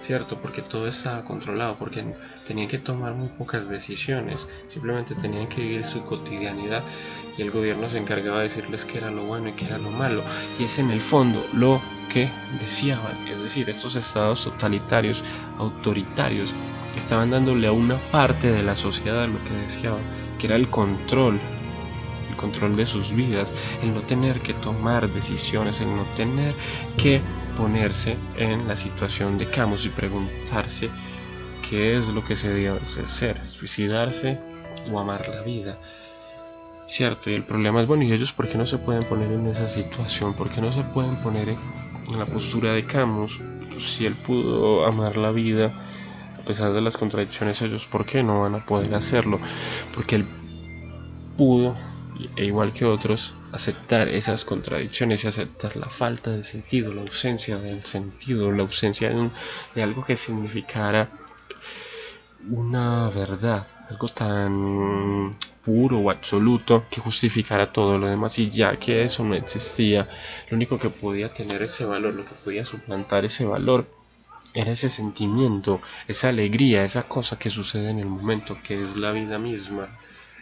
¿Cierto? 0.00 0.40
Porque 0.40 0.62
todo 0.62 0.88
estaba 0.88 1.24
controlado, 1.24 1.76
porque 1.78 2.04
tenían 2.46 2.68
que 2.68 2.78
tomar 2.78 3.14
muy 3.14 3.28
pocas 3.28 3.68
decisiones, 3.68 4.48
simplemente 4.68 5.14
tenían 5.14 5.48
que 5.48 5.62
vivir 5.62 5.84
su 5.84 6.04
cotidianidad 6.04 6.82
y 7.36 7.42
el 7.42 7.50
gobierno 7.50 7.88
se 7.88 7.98
encargaba 7.98 8.38
de 8.38 8.44
decirles 8.44 8.84
qué 8.84 8.98
era 8.98 9.10
lo 9.10 9.24
bueno 9.24 9.48
y 9.48 9.52
qué 9.52 9.66
era 9.66 9.78
lo 9.78 9.90
malo. 9.90 10.22
Y 10.58 10.64
es 10.64 10.78
en 10.78 10.90
el 10.90 11.00
fondo 11.00 11.44
lo 11.52 11.80
que 12.12 12.28
deseaban, 12.58 13.16
es 13.28 13.40
decir, 13.42 13.70
estos 13.70 13.96
estados 13.96 14.44
totalitarios, 14.44 15.22
autoritarios, 15.58 16.52
estaban 16.96 17.30
dándole 17.30 17.68
a 17.68 17.72
una 17.72 17.96
parte 18.10 18.50
de 18.50 18.62
la 18.64 18.74
sociedad 18.74 19.28
lo 19.28 19.42
que 19.44 19.54
deseaban, 19.54 20.02
que 20.38 20.46
era 20.46 20.56
el 20.56 20.68
control 20.68 21.40
control 22.40 22.76
de 22.76 22.86
sus 22.86 23.12
vidas, 23.12 23.52
el 23.82 23.94
no 23.94 24.02
tener 24.02 24.40
que 24.40 24.54
tomar 24.54 25.08
decisiones, 25.12 25.80
el 25.80 25.94
no 25.94 26.04
tener 26.16 26.54
que 26.96 27.20
ponerse 27.56 28.16
en 28.36 28.66
la 28.66 28.76
situación 28.76 29.36
de 29.38 29.46
Camus 29.46 29.84
y 29.84 29.90
preguntarse 29.90 30.88
qué 31.68 31.96
es 31.96 32.08
lo 32.08 32.24
que 32.24 32.36
se 32.36 32.48
debe 32.48 32.70
hacer, 32.80 33.44
suicidarse 33.46 34.38
o 34.90 34.98
amar 34.98 35.28
la 35.28 35.42
vida. 35.42 35.76
Cierto, 36.88 37.30
y 37.30 37.34
el 37.34 37.44
problema 37.44 37.80
es, 37.82 37.86
bueno, 37.86 38.02
¿y 38.02 38.12
ellos 38.12 38.32
por 38.32 38.48
qué 38.48 38.58
no 38.58 38.66
se 38.66 38.78
pueden 38.78 39.04
poner 39.04 39.30
en 39.30 39.46
esa 39.46 39.68
situación? 39.68 40.34
¿Por 40.34 40.50
qué 40.50 40.60
no 40.60 40.72
se 40.72 40.82
pueden 40.82 41.14
poner 41.16 41.48
en 41.48 42.18
la 42.18 42.26
postura 42.26 42.72
de 42.72 42.84
Camus? 42.84 43.40
Si 43.78 44.06
él 44.06 44.14
pudo 44.14 44.84
amar 44.84 45.16
la 45.16 45.30
vida, 45.30 45.70
a 46.36 46.42
pesar 46.42 46.72
de 46.72 46.80
las 46.80 46.96
contradicciones, 46.96 47.62
ellos, 47.62 47.86
¿por 47.86 48.04
qué 48.04 48.24
no 48.24 48.42
van 48.42 48.56
a 48.56 48.64
poder 48.64 48.92
hacerlo? 48.94 49.38
Porque 49.94 50.16
él 50.16 50.26
pudo 51.36 51.76
e 52.36 52.44
igual 52.44 52.72
que 52.72 52.84
otros, 52.84 53.34
aceptar 53.52 54.08
esas 54.08 54.44
contradicciones 54.44 55.24
y 55.24 55.28
aceptar 55.28 55.76
la 55.76 55.88
falta 55.88 56.30
de 56.30 56.44
sentido, 56.44 56.92
la 56.92 57.02
ausencia 57.02 57.58
del 57.58 57.82
sentido, 57.84 58.50
la 58.52 58.62
ausencia 58.62 59.10
de, 59.74 59.82
algo 59.82 60.04
que 60.04 60.16
significara 60.16 61.08
una 62.48 63.10
verdad, 63.10 63.66
algo 63.88 64.08
tan 64.08 65.36
puro 65.64 65.98
o 65.98 66.10
absoluto 66.10 66.86
que 66.90 67.00
justificara 67.00 67.72
todo 67.72 67.98
lo 67.98 68.06
demás. 68.06 68.38
Y 68.38 68.50
ya 68.50 68.76
que 68.76 69.04
eso 69.04 69.24
no 69.24 69.34
existía, 69.34 70.08
lo 70.48 70.56
único 70.56 70.78
que 70.78 70.90
podía 70.90 71.28
tener 71.28 71.62
ese 71.62 71.84
valor, 71.84 72.14
lo 72.14 72.24
que 72.24 72.34
podía 72.44 72.64
suplantar 72.64 73.24
ese 73.24 73.44
valor 73.44 73.86
era 74.52 74.72
ese 74.72 74.88
sentimiento, 74.88 75.80
esa 76.08 76.28
alegría, 76.28 76.84
esa 76.84 77.04
cosa 77.04 77.38
que 77.38 77.50
sucede 77.50 77.90
en 77.90 78.00
el 78.00 78.06
momento, 78.06 78.58
que 78.62 78.80
es 78.80 78.96
la 78.96 79.12
vida 79.12 79.38
misma, 79.38 79.88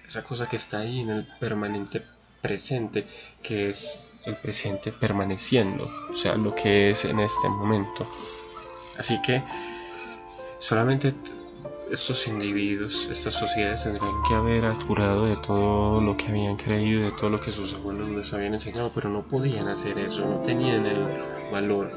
esa 0.08 0.24
cosa 0.24 0.48
que 0.48 0.56
está 0.56 0.78
ahí 0.78 1.00
en 1.00 1.10
el 1.10 1.26
permanente 1.38 2.02
presente, 2.40 3.04
que 3.42 3.68
es 3.68 4.10
el 4.24 4.36
presente 4.36 4.90
permaneciendo, 4.90 5.90
o 6.10 6.16
sea, 6.16 6.34
lo 6.34 6.54
que 6.54 6.90
es 6.90 7.04
en 7.04 7.20
este 7.20 7.48
momento. 7.48 8.10
Así 8.98 9.20
que 9.20 9.42
solamente 10.58 11.14
estos 11.90 12.26
individuos, 12.26 13.06
estas 13.12 13.34
sociedades 13.34 13.84
tendrían 13.84 14.22
que 14.26 14.34
haber 14.34 14.74
jurado 14.86 15.26
de 15.26 15.36
todo 15.36 16.00
lo 16.00 16.16
que 16.16 16.28
habían 16.28 16.56
creído, 16.56 17.02
de 17.02 17.12
todo 17.12 17.28
lo 17.28 17.40
que 17.40 17.52
sus 17.52 17.74
abuelos 17.74 18.08
les 18.08 18.32
habían 18.32 18.54
enseñado, 18.54 18.90
pero 18.94 19.10
no 19.10 19.22
podían 19.22 19.68
hacer 19.68 19.98
eso, 19.98 20.24
no 20.24 20.40
tenían 20.40 20.86
el 20.86 21.06
valor 21.52 21.90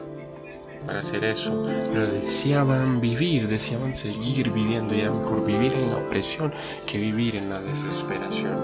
para 0.86 1.00
hacer 1.00 1.24
eso, 1.24 1.66
pero 1.92 2.08
deseaban 2.08 3.02
vivir, 3.02 3.48
deseaban 3.48 3.96
seguir 3.96 4.52
viviendo 4.52 4.96
y 4.96 5.02
era 5.02 5.12
mejor 5.12 5.46
vivir 5.46 5.74
en 5.74 5.92
la 5.92 5.98
opresión 5.98 6.52
que 6.86 6.98
vivir 6.98 7.36
en 7.36 7.50
la 7.50 7.62
desesperación. 7.62 8.58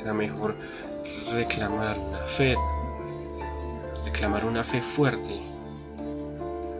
Era 0.00 0.14
mejor 0.14 0.54
reclamar 1.32 1.96
la 1.96 2.26
fe, 2.26 2.54
reclamar 4.04 4.44
una 4.44 4.62
fe 4.62 4.80
fuerte 4.80 5.40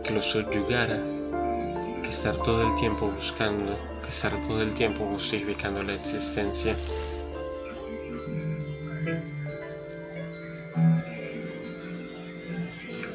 que 0.04 0.12
los 0.12 0.26
subyugara, 0.26 1.00
que 2.02 2.09
estar 2.09 2.37
todo 2.37 2.62
el 2.62 2.76
tiempo 2.76 3.11
buscando, 3.11 3.76
que 4.02 4.11
estar 4.11 4.33
todo 4.47 4.61
el 4.62 4.75
tiempo 4.75 5.07
justificando 5.07 5.83
la 5.83 5.95
existencia. 5.95 6.76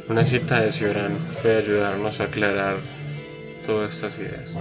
Una 0.09 0.25
cita 0.25 0.61
de 0.61 0.71
Cioran 0.71 1.15
puede 1.43 1.59
ayudarnos 1.59 2.19
a 2.19 2.23
aclarar 2.23 2.77
todas 3.63 3.93
estas 3.93 4.17
ideas. 4.17 4.57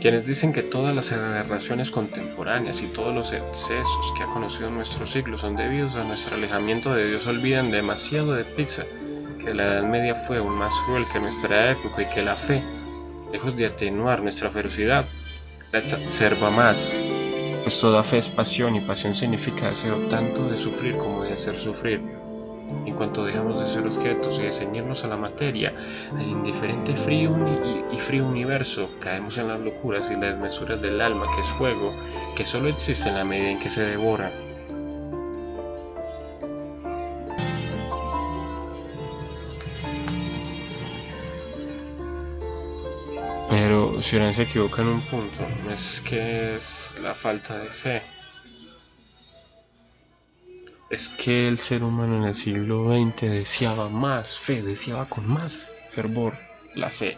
Quienes 0.00 0.26
dicen 0.26 0.52
que 0.52 0.62
todas 0.62 0.94
las 0.94 1.10
narraciones 1.10 1.90
contemporáneas 1.90 2.82
y 2.82 2.86
todos 2.86 3.12
los 3.12 3.32
excesos 3.32 4.14
que 4.16 4.22
ha 4.22 4.32
conocido 4.32 4.70
nuestro 4.70 5.06
siglo 5.06 5.36
son 5.36 5.56
debidos 5.56 5.96
a 5.96 6.04
nuestro 6.04 6.36
alejamiento 6.36 6.94
de 6.94 7.08
Dios 7.08 7.26
olvidan 7.26 7.72
demasiado 7.72 8.32
de 8.32 8.44
deprisa 8.44 8.84
que 9.44 9.54
la 9.54 9.64
Edad 9.64 9.82
Media 9.82 10.14
fue 10.14 10.38
aún 10.38 10.54
más 10.54 10.72
cruel 10.86 11.04
que 11.12 11.18
nuestra 11.18 11.72
época 11.72 12.02
y 12.02 12.06
que 12.06 12.22
la 12.22 12.36
fe, 12.36 12.62
lejos 13.32 13.56
de 13.56 13.66
atenuar 13.66 14.22
nuestra 14.22 14.50
ferocidad, 14.50 15.04
la 15.72 15.80
exacerba 15.80 16.50
más, 16.50 16.94
pues 17.64 17.80
toda 17.80 18.04
fe 18.04 18.18
es 18.18 18.30
pasión 18.30 18.76
y 18.76 18.80
pasión 18.82 19.16
significa 19.16 19.68
deseo 19.68 19.96
tanto 20.08 20.48
de 20.48 20.56
sufrir 20.56 20.96
como 20.96 21.24
de 21.24 21.32
hacer 21.32 21.58
sufrir. 21.58 22.00
En 22.86 22.94
cuanto 22.94 23.24
dejamos 23.24 23.60
de 23.60 23.68
ser 23.68 23.86
objetos 23.86 24.38
y 24.38 24.42
de 24.42 24.52
ceñirnos 24.52 25.04
a 25.04 25.08
la 25.08 25.16
materia, 25.16 25.72
al 26.14 26.22
indiferente 26.22 26.96
frío 26.96 27.36
y, 27.92 27.96
frío 27.98 28.26
universo, 28.26 28.88
caemos 29.00 29.38
en 29.38 29.48
las 29.48 29.60
locuras 29.60 30.10
y 30.10 30.14
las 30.14 30.32
desmesuras 30.32 30.80
del 30.80 31.00
alma, 31.00 31.26
que 31.34 31.40
es 31.40 31.46
fuego, 31.46 31.94
que 32.36 32.44
solo 32.44 32.68
existe 32.68 33.08
en 33.08 33.16
la 33.16 33.24
medida 33.24 33.50
en 33.50 33.60
que 33.60 33.70
se 33.70 33.82
devora. 33.82 34.32
Pero 43.48 44.00
si 44.00 44.16
se 44.32 44.42
equivoca 44.42 44.82
en 44.82 44.88
un 44.88 45.00
punto, 45.02 45.46
es 45.72 46.00
que 46.02 46.56
es 46.56 46.94
la 47.02 47.14
falta 47.14 47.58
de 47.58 47.68
fe 47.68 48.19
es 50.90 51.08
que 51.08 51.46
el 51.46 51.58
ser 51.58 51.84
humano 51.84 52.16
en 52.16 52.24
el 52.24 52.34
siglo 52.34 52.92
XX 52.92 53.30
deseaba 53.30 53.88
más 53.88 54.36
fe, 54.36 54.60
deseaba 54.60 55.08
con 55.08 55.26
más 55.28 55.68
fervor 55.92 56.36
la 56.74 56.90
fe. 56.90 57.16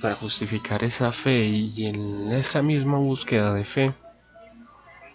Para 0.00 0.14
justificar 0.14 0.84
esa 0.84 1.12
fe 1.12 1.44
y 1.44 1.86
en 1.86 2.30
esa 2.32 2.62
misma 2.62 2.98
búsqueda 2.98 3.52
de 3.52 3.64
fe 3.64 3.92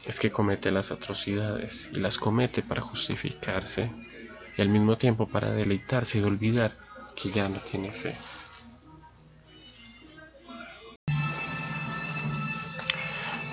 es 0.05 0.19
que 0.19 0.29
comete 0.29 0.71
las 0.71 0.91
atrocidades 0.91 1.89
y 1.93 1.95
las 1.95 2.17
comete 2.17 2.61
para 2.61 2.81
justificarse 2.81 3.89
y 4.57 4.61
al 4.61 4.69
mismo 4.69 4.97
tiempo 4.97 5.25
para 5.25 5.51
deleitarse 5.51 6.19
y 6.19 6.23
olvidar 6.23 6.71
que 7.15 7.31
ya 7.31 7.47
no 7.47 7.57
tiene 7.59 7.91
fe. 7.91 8.13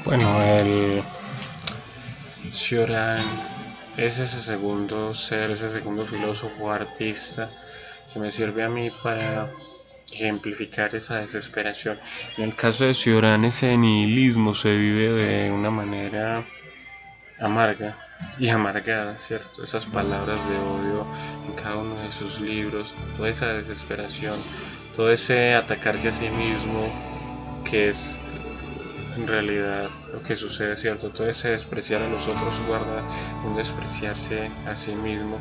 Bueno, 0.05 0.42
el 0.42 1.03
Cioran 2.52 3.24
es 3.96 4.18
ese 4.18 4.40
segundo 4.40 5.14
ser, 5.14 5.50
ese 5.50 5.70
segundo 5.70 6.04
filósofo 6.04 6.70
artista 6.70 7.48
que 8.12 8.18
me 8.18 8.30
sirve 8.30 8.62
a 8.62 8.68
mí 8.68 8.90
para 9.02 9.50
ejemplificar 10.12 10.94
esa 10.94 11.16
desesperación. 11.16 11.98
En 12.36 12.44
el 12.44 12.54
caso 12.54 12.84
de 12.84 12.94
Cioran, 12.94 13.44
ese 13.44 13.76
nihilismo 13.76 14.54
se 14.54 14.76
vive 14.76 15.12
de 15.12 15.50
una 15.50 15.70
manera 15.70 16.44
amarga 17.38 17.96
y 18.38 18.48
amargada, 18.48 19.18
¿cierto? 19.18 19.64
Esas 19.64 19.86
palabras 19.86 20.48
de 20.48 20.56
odio 20.56 21.06
en 21.48 21.54
cada 21.54 21.76
uno 21.76 21.96
de 22.02 22.12
sus 22.12 22.40
libros, 22.40 22.94
toda 23.16 23.30
esa 23.30 23.48
desesperación, 23.48 24.40
todo 24.94 25.10
ese 25.10 25.54
atacarse 25.54 26.08
a 26.08 26.12
sí 26.12 26.28
mismo 26.28 26.92
que 27.64 27.88
es 27.88 28.20
en 29.16 29.27
realidad 29.27 29.90
lo 30.12 30.22
que 30.22 30.37
sucede, 30.37 30.77
¿cierto? 30.77 31.11
Todo 31.11 31.29
ese 31.29 31.51
despreciar 31.51 32.03
a 32.03 32.09
los 32.09 32.29
otros 32.29 32.61
guarda 32.66 33.03
un 33.44 33.57
despreciarse 33.57 34.51
a 34.66 34.75
sí 34.75 34.94
mismo, 34.94 35.38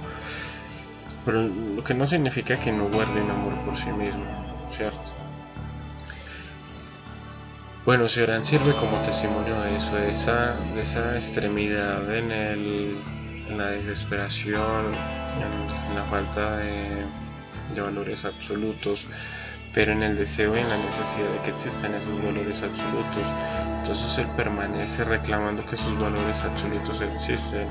pero 1.25 1.41
lo 1.41 1.83
que 1.83 1.93
no 1.93 2.07
significa 2.07 2.59
que 2.59 2.71
no 2.71 2.89
guarde 2.89 3.21
un 3.21 3.31
amor 3.31 3.53
por 3.65 3.75
sí 3.75 3.91
mismo, 3.91 4.25
¿cierto? 4.69 5.11
Bueno, 7.83 8.07
Sioran 8.07 8.45
sirve 8.45 8.75
como 8.75 8.95
testimonio 9.03 9.59
de 9.61 9.75
eso, 9.75 9.95
de 9.95 10.11
esa, 10.11 10.55
de 10.75 10.81
esa 10.81 11.15
extremidad 11.15 12.15
en, 12.15 12.31
el, 12.31 12.95
en 13.49 13.57
la 13.57 13.71
desesperación, 13.71 14.93
en, 14.93 15.95
la 15.95 16.03
falta 16.03 16.57
de, 16.57 17.03
de 17.73 17.81
valores 17.81 18.23
absolutos, 18.25 19.07
pero 19.73 19.93
en 19.93 20.03
el 20.03 20.17
deseo 20.17 20.55
y 20.55 20.59
en 20.59 20.69
la 20.69 20.77
necesidad 20.77 21.29
de 21.29 21.39
que 21.43 21.51
existan 21.51 21.93
esos 21.95 22.23
valores 22.23 22.61
absolutos. 22.61 23.23
Entonces 23.81 24.17
él 24.17 24.27
permanece 24.35 25.03
reclamando 25.05 25.65
que 25.65 25.75
esos 25.75 25.97
valores 25.99 26.39
absolutos 26.41 27.01
existen. 27.01 27.67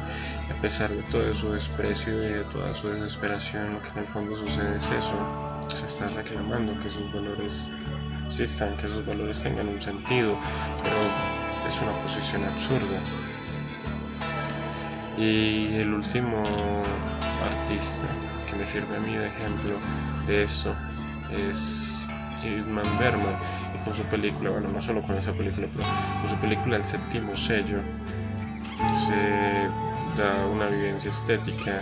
a 0.51 0.63
pesar 0.63 0.91
de 0.91 1.03
todo 1.05 1.35
su 1.35 1.53
desprecio 1.53 2.13
y 2.13 2.33
de 2.33 2.45
toda 2.45 2.75
su 2.75 2.89
desesperación, 2.89 3.75
lo 3.75 3.83
que 3.83 3.89
en 3.91 3.99
el 3.99 4.07
fondo 4.07 4.37
sucede 4.37 4.77
es 4.77 4.85
eso. 4.85 5.15
Se 5.75 5.87
está 5.87 6.07
reclamando 6.09 6.73
que 6.83 6.89
esos 6.89 7.13
valores 7.13 7.69
existan, 8.25 8.77
que 8.77 8.87
esos 8.87 9.05
valores 9.07 9.43
tengan 9.43 9.69
un 9.69 9.81
sentido, 9.81 10.37
pero 10.83 10.97
es 11.67 11.81
una 11.81 11.93
posición 12.03 12.45
absurda. 12.45 13.01
Y 15.17 15.75
el 15.77 15.93
último 15.93 16.43
artista 17.43 18.07
que 18.49 18.57
me 18.57 18.67
sirve 18.67 18.97
a 18.97 19.01
mí 19.01 19.15
de 19.15 19.27
ejemplo 19.27 19.77
de 20.27 20.43
esto 20.43 20.75
es 21.33 22.09
Idman 22.43 22.99
Berman 22.99 23.37
y 23.75 23.85
con 23.85 23.95
su 23.95 24.03
película, 24.05 24.51
bueno, 24.51 24.69
no 24.69 24.81
solo 24.81 25.03
con 25.03 25.17
esa 25.17 25.33
película, 25.33 25.67
pero 25.75 25.89
con 26.21 26.29
su 26.29 26.37
película 26.37 26.77
El 26.77 26.85
séptimo 26.85 27.37
sello 27.37 27.81
se 28.95 29.69
da 30.21 30.47
una 30.47 30.67
vivencia 30.67 31.11
estética 31.11 31.81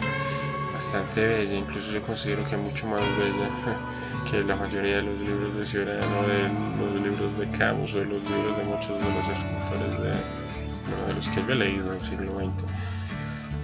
bastante 0.72 1.26
bella, 1.26 1.54
incluso 1.54 1.90
yo 1.92 2.02
considero 2.02 2.44
que 2.48 2.56
mucho 2.56 2.86
más 2.86 3.00
bella 3.00 3.48
que 4.30 4.42
la 4.42 4.56
mayoría 4.56 4.96
de 4.96 5.02
los 5.02 5.20
libros 5.20 5.56
de 5.58 5.66
Ciudadano, 5.66 6.22
de 6.22 6.48
los 6.76 7.00
libros 7.02 7.38
de 7.38 7.48
Camus 7.56 7.94
o 7.94 7.98
de 8.00 8.04
los 8.04 8.22
libros 8.22 8.56
de 8.58 8.64
muchos 8.64 9.00
de 9.00 9.14
los 9.14 9.28
escritores 9.28 9.98
de, 10.00 10.10
de 10.10 11.14
los 11.14 11.28
que 11.28 11.40
he 11.40 11.54
leído 11.54 11.90
en 11.90 11.96
el 11.96 12.02
siglo 12.02 12.32
XX. 12.38 12.64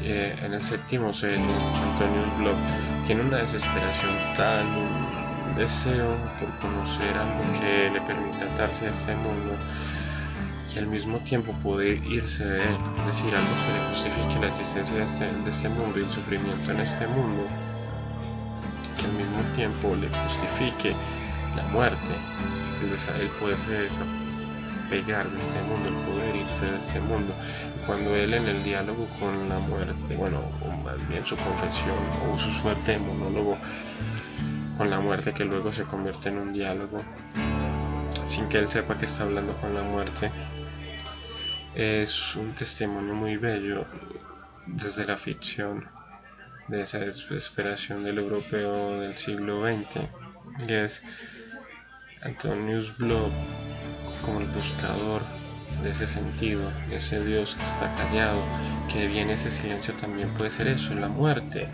Eh, 0.06 0.36
en 0.42 0.52
el 0.52 0.62
séptimo 0.62 1.12
sello, 1.12 1.40
Antonius 1.40 2.38
Bloch 2.38 2.56
tiene 3.06 3.22
una 3.22 3.38
desesperación 3.38 4.12
tan 4.36 4.66
deseo 5.56 6.16
por 6.40 6.48
conocer 6.58 7.16
algo 7.16 7.42
que 7.60 7.90
le 7.90 8.00
permita 8.00 8.44
atarse 8.52 8.86
a 8.86 8.90
este 8.90 9.14
mundo 9.16 9.56
y 10.74 10.78
al 10.78 10.86
mismo 10.88 11.18
tiempo 11.18 11.52
poder 11.62 12.04
irse 12.04 12.44
de 12.44 12.64
él, 12.64 12.76
es 13.00 13.06
decir, 13.06 13.34
algo 13.34 13.54
que 13.54 13.72
le 13.72 13.88
justifique 13.90 14.40
la 14.40 14.48
existencia 14.48 14.96
de 14.96 15.04
este, 15.04 15.28
este 15.48 15.68
mundo 15.68 16.00
y 16.00 16.02
el 16.02 16.10
sufrimiento 16.10 16.72
en 16.72 16.80
este 16.80 17.06
mundo, 17.06 17.46
que 18.98 19.06
al 19.06 19.12
mismo 19.12 19.42
tiempo 19.54 19.94
le 19.94 20.08
justifique 20.24 20.92
la 21.56 21.62
muerte, 21.68 22.12
el, 22.82 23.22
el 23.22 23.28
poderse 23.38 23.72
desapegar 23.82 25.30
de 25.30 25.38
este 25.38 25.62
mundo, 25.62 25.88
el 25.90 26.06
poder 26.06 26.36
irse 26.36 26.66
de 26.66 26.78
este 26.78 27.00
mundo. 27.00 27.32
Y 27.76 27.86
cuando 27.86 28.16
él 28.16 28.34
en 28.34 28.48
el 28.48 28.64
diálogo 28.64 29.06
con 29.20 29.48
la 29.48 29.60
muerte, 29.60 30.16
bueno, 30.16 30.40
o 30.60 30.72
más 30.82 31.08
bien 31.08 31.24
su 31.24 31.36
confesión 31.36 31.98
o 32.28 32.38
su 32.38 32.50
suerte 32.50 32.92
de 32.92 32.98
monólogo, 32.98 33.58
con 34.76 34.90
la 34.90 35.00
muerte 35.00 35.32
que 35.32 35.44
luego 35.44 35.72
se 35.72 35.84
convierte 35.84 36.28
en 36.28 36.38
un 36.38 36.52
diálogo. 36.52 37.02
sin 38.26 38.48
que 38.48 38.58
él 38.58 38.68
sepa 38.68 38.96
que 38.96 39.04
está 39.04 39.24
hablando 39.24 39.52
con 39.60 39.74
la 39.74 39.82
muerte. 39.82 40.30
Es 41.74 42.36
un 42.36 42.54
testimonio 42.54 43.14
muy 43.14 43.36
bello 43.36 43.84
desde 44.66 45.04
la 45.04 45.16
ficción 45.16 45.86
de 46.68 46.82
esa 46.82 47.00
desesperación 47.00 48.04
del 48.04 48.18
europeo 48.18 49.00
del 49.00 49.14
siglo 49.14 49.62
XX, 49.62 50.00
y 50.66 50.72
es 50.72 51.02
Antonius 52.22 52.96
Bloch 52.96 53.32
como 54.22 54.40
el 54.40 54.46
buscador 54.46 55.20
de 55.82 55.90
ese 55.90 56.06
sentido, 56.06 56.70
de 56.88 56.96
ese 56.96 57.22
Dios 57.22 57.56
que 57.56 57.62
está 57.62 57.94
callado, 57.94 58.40
que 58.90 59.06
viene 59.06 59.34
ese 59.34 59.50
silencio 59.50 59.92
también 59.94 60.30
puede 60.30 60.50
ser 60.50 60.68
eso, 60.68 60.94
la 60.94 61.08
muerte, 61.08 61.68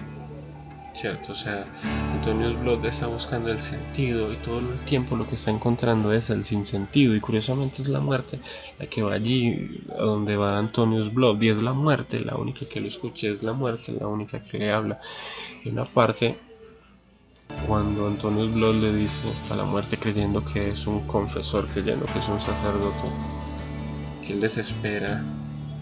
¿cierto? 0.92 1.33
O 1.33 1.35
sea, 1.35 1.64
Antonio 2.12 2.55
Blood 2.59 2.85
está 2.85 3.07
buscando 3.07 3.50
el 3.50 3.61
sentido 3.61 4.33
y 4.33 4.37
todo 4.37 4.59
el 4.59 4.81
tiempo 4.81 5.16
lo 5.16 5.26
que 5.26 5.35
está 5.35 5.50
encontrando 5.50 6.12
es 6.12 6.31
el 6.31 6.44
sinsentido 6.44 7.14
y 7.14 7.20
curiosamente 7.20 7.83
es 7.83 7.88
la 7.88 8.00
muerte 8.00 8.38
la 8.79 8.87
que 8.87 9.03
va 9.03 9.14
allí 9.14 9.83
a 9.92 10.03
donde 10.03 10.37
va 10.37 10.59
Antonius 10.59 11.12
Blood 11.12 11.40
y 11.42 11.48
es 11.48 11.62
la 11.62 11.72
muerte, 11.72 12.20
la 12.20 12.37
única 12.37 12.66
que 12.66 12.81
lo 12.81 12.88
escucha 12.88 13.29
es 13.29 13.42
la 13.42 13.53
muerte, 13.53 13.92
la 13.98 14.07
única 14.07 14.42
que 14.42 14.59
le 14.59 14.72
habla. 14.72 15.00
Y 15.64 15.70
una 15.70 15.85
parte 15.85 16.38
cuando 17.66 18.07
Antonius 18.07 18.55
Blood 18.55 18.76
le 18.76 18.92
dice 18.92 19.22
a 19.50 19.57
la 19.57 19.64
muerte 19.64 19.98
creyendo 19.98 20.44
que 20.44 20.70
es 20.70 20.87
un 20.87 21.07
confesor, 21.07 21.68
creyendo 21.68 22.07
que 22.07 22.18
es 22.18 22.29
un 22.29 22.40
sacerdote, 22.40 23.05
que 24.26 24.33
él 24.35 24.40
desespera 24.40 25.22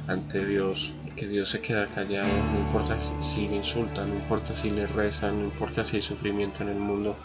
ante 0.07 0.45
Dios, 0.45 0.93
que 1.19 1.27
Dios 1.27 1.49
se 1.49 1.61
queda 1.61 1.87
callado, 1.89 2.29
no 2.29 2.59
importa 2.61 2.97
si 3.21 3.49
le 3.49 3.57
insultan, 3.57 4.09
no 4.09 4.15
importa 4.15 4.55
si 4.55 4.71
le 4.71 4.87
rezan, 4.87 5.41
no 5.41 5.45
importa 5.47 5.83
si 5.83 5.97
hay 5.97 6.03
sufrimiento 6.03 6.63
en 6.63 6.69
el 6.69 6.79
mundo. 6.79 7.17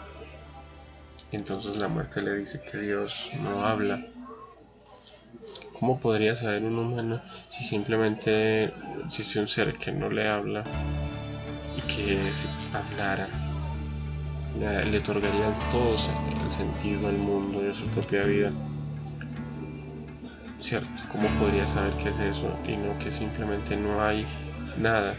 entonces 1.30 1.76
la 1.76 1.86
muerte 1.86 2.20
le 2.20 2.36
dice 2.36 2.60
que 2.60 2.78
Dios 2.78 3.30
no 3.42 3.64
habla. 3.64 4.04
¿Cómo 5.78 6.00
podría 6.00 6.34
saber 6.34 6.64
un 6.64 6.76
humano 6.78 7.20
si 7.48 7.62
simplemente 7.62 8.72
existe 9.04 9.38
un 9.38 9.46
ser 9.46 9.74
que 9.74 9.92
no 9.92 10.08
le 10.10 10.28
habla 10.28 10.64
y 11.76 11.80
que 11.82 12.32
si 12.32 12.46
hablara 12.72 13.28
le, 14.58 14.98
otorgaría 14.98 15.52
todo 15.70 15.94
el 15.94 16.52
sentido 16.52 17.08
al 17.08 17.18
mundo 17.18 17.64
y 17.64 17.70
a 17.70 17.74
su 17.74 17.86
propia 17.86 18.24
vida? 18.24 18.52
¿Cierto? 20.60 21.02
¿Cómo 21.10 21.28
podría 21.40 21.66
saber 21.66 21.94
qué 21.96 22.08
es 22.08 22.20
eso 22.20 22.58
y 22.66 22.76
no 22.76 22.98
que 22.98 23.10
simplemente 23.10 23.76
no 23.76 24.02
hay 24.02 24.26
nada 24.78 25.16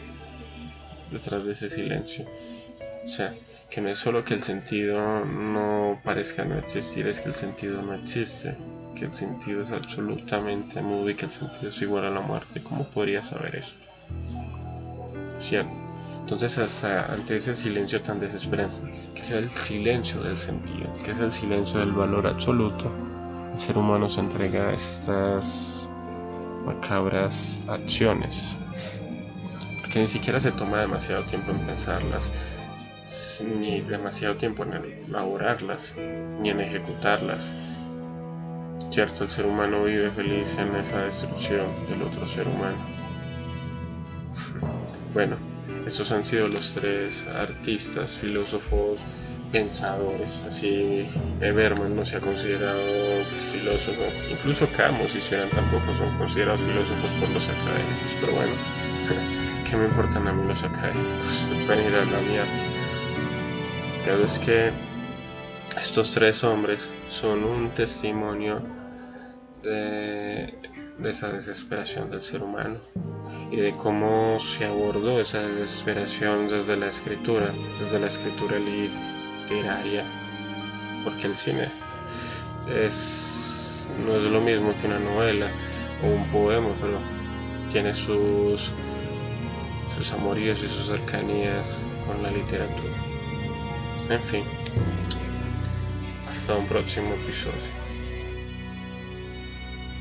detrás 1.12 1.46
de 1.46 1.54
ese 1.54 1.70
silencio? 1.70 2.26
O 3.04 3.08
sea, 3.08 3.34
que 3.70 3.82
no 3.82 3.90
es 3.90 3.98
solo 3.98 4.24
que 4.24 4.34
el 4.34 4.44
sentido 4.44 5.26
no 5.26 6.00
parezca 6.04 6.46
no 6.46 6.58
existir, 6.58 7.08
es 7.08 7.20
que 7.20 7.30
el 7.30 7.36
sentido 7.36 7.82
no 7.82 7.94
existe, 7.94 8.56
que 8.96 9.06
el 9.06 9.12
sentido 9.12 9.62
es 9.62 9.72
absolutamente 9.72 10.82
mudo 10.82 11.10
y 11.10 11.16
que 11.16 11.26
el 11.26 11.32
sentido 11.32 11.70
es 11.70 11.82
igual 11.82 12.06
a 12.06 12.10
la 12.10 12.22
muerte. 12.22 12.64
¿Cómo 12.64 12.86
podría 12.86 13.24
saber 13.24 13.56
eso? 13.58 13.74
¿Cierto? 15.40 15.76
Entonces, 16.22 16.58
hasta 16.58 17.14
ante 17.14 17.36
ese 17.36 17.56
silencio 17.56 18.02
tan 18.02 18.20
desesperante, 18.20 18.92
que 19.14 19.22
es 19.22 19.32
el 19.32 19.48
silencio 19.52 20.22
del 20.24 20.40
sentido, 20.40 20.92
que 21.04 21.12
es 21.12 21.20
el 21.20 21.32
silencio 21.32 21.80
del 21.80 21.92
valor 21.92 22.26
absoluto, 22.26 22.92
el 23.56 23.62
ser 23.62 23.78
humano 23.78 24.10
se 24.10 24.20
entrega 24.20 24.68
a 24.68 24.74
estas 24.74 25.90
macabras 26.66 27.62
acciones, 27.70 28.58
porque 29.80 30.00
ni 30.00 30.08
siquiera 30.08 30.42
se 30.42 30.52
toma 30.52 30.82
demasiado 30.82 31.24
tiempo 31.24 31.52
en 31.52 31.60
pensarlas, 31.60 32.34
ni 33.58 33.80
demasiado 33.80 34.36
tiempo 34.36 34.64
en 34.64 34.74
elaborarlas, 35.08 35.96
ni 36.42 36.50
en 36.50 36.60
ejecutarlas. 36.60 37.54
Cierto, 38.92 39.24
el 39.24 39.30
ser 39.30 39.46
humano 39.46 39.86
vive 39.86 40.12
feliz 40.12 40.58
en 40.58 40.76
esa 40.76 41.04
destrucción 41.06 41.68
del 41.88 42.02
otro 42.02 42.28
ser 42.28 42.50
humano. 42.50 42.78
Bueno, 45.14 45.38
estos 45.88 46.12
han 46.12 46.26
sido 46.26 46.50
los 46.50 46.74
tres 46.76 47.26
artistas, 47.28 48.18
filósofos, 48.18 49.06
pensadores. 49.56 50.44
Así 50.46 51.08
Berman 51.40 51.96
no 51.96 52.06
se 52.06 52.18
ha 52.18 52.20
considerado 52.20 52.82
filósofo. 53.38 54.04
Incluso 54.30 54.68
Camus 54.76 55.16
y 55.16 55.22
Cioran 55.22 55.50
tampoco 55.50 55.94
son 55.94 56.14
considerados 56.18 56.62
filósofos 56.62 57.12
por 57.22 57.30
los 57.30 57.48
académicos. 57.48 58.18
Pero 58.20 58.34
bueno, 58.34 58.54
¿qué 59.70 59.78
me 59.78 59.86
importan 59.86 60.28
a 60.28 60.34
mí 60.34 60.46
los 60.46 60.62
académicos? 60.62 61.46
Pueden 61.68 61.88
ir 61.88 61.96
a 61.96 62.06
la 62.06 62.20
mierda. 62.20 62.52
Pero 64.04 64.26
es 64.26 64.40
que 64.40 64.72
estos 65.80 66.12
tres 66.12 66.44
hombres 66.44 66.90
son 67.08 67.46
un 67.46 67.70
testimonio 67.70 68.62
de, 69.64 70.54
esa 71.02 71.30
desesperación 71.32 72.10
del 72.10 72.22
ser 72.22 72.44
humano 72.44 72.76
y 73.52 73.56
de 73.56 73.76
cómo 73.78 74.38
se 74.40 74.66
abordó 74.66 75.22
esa 75.22 75.40
desesperación 75.40 76.50
desde 76.50 76.76
la 76.76 76.88
escritura, 76.88 77.52
desde 77.80 78.00
la 78.00 78.08
escritura 78.08 78.60
literaria, 79.46 80.04
porque 81.04 81.28
el 81.28 81.36
cine 81.36 81.70
es, 82.68 83.90
no 84.06 84.16
es 84.16 84.24
lo 84.24 84.42
mismo 84.42 84.74
que 84.82 84.88
una 84.88 85.00
novela 85.00 85.50
o 86.04 86.08
un 86.08 86.28
poema, 86.30 86.70
pero 86.82 87.00
tiene 87.72 87.94
sus, 87.94 88.72
sus 89.96 90.12
amoríos 90.14 90.64
y 90.64 90.68
sus 90.68 90.88
cercanías 90.88 91.86
con 92.08 92.24
la 92.24 92.32
literatura. 92.32 92.94
En 94.10 94.22
fin, 94.22 94.44
hasta 96.28 96.56
un 96.56 96.66
próximo 96.66 97.14
episodio. 97.14 97.75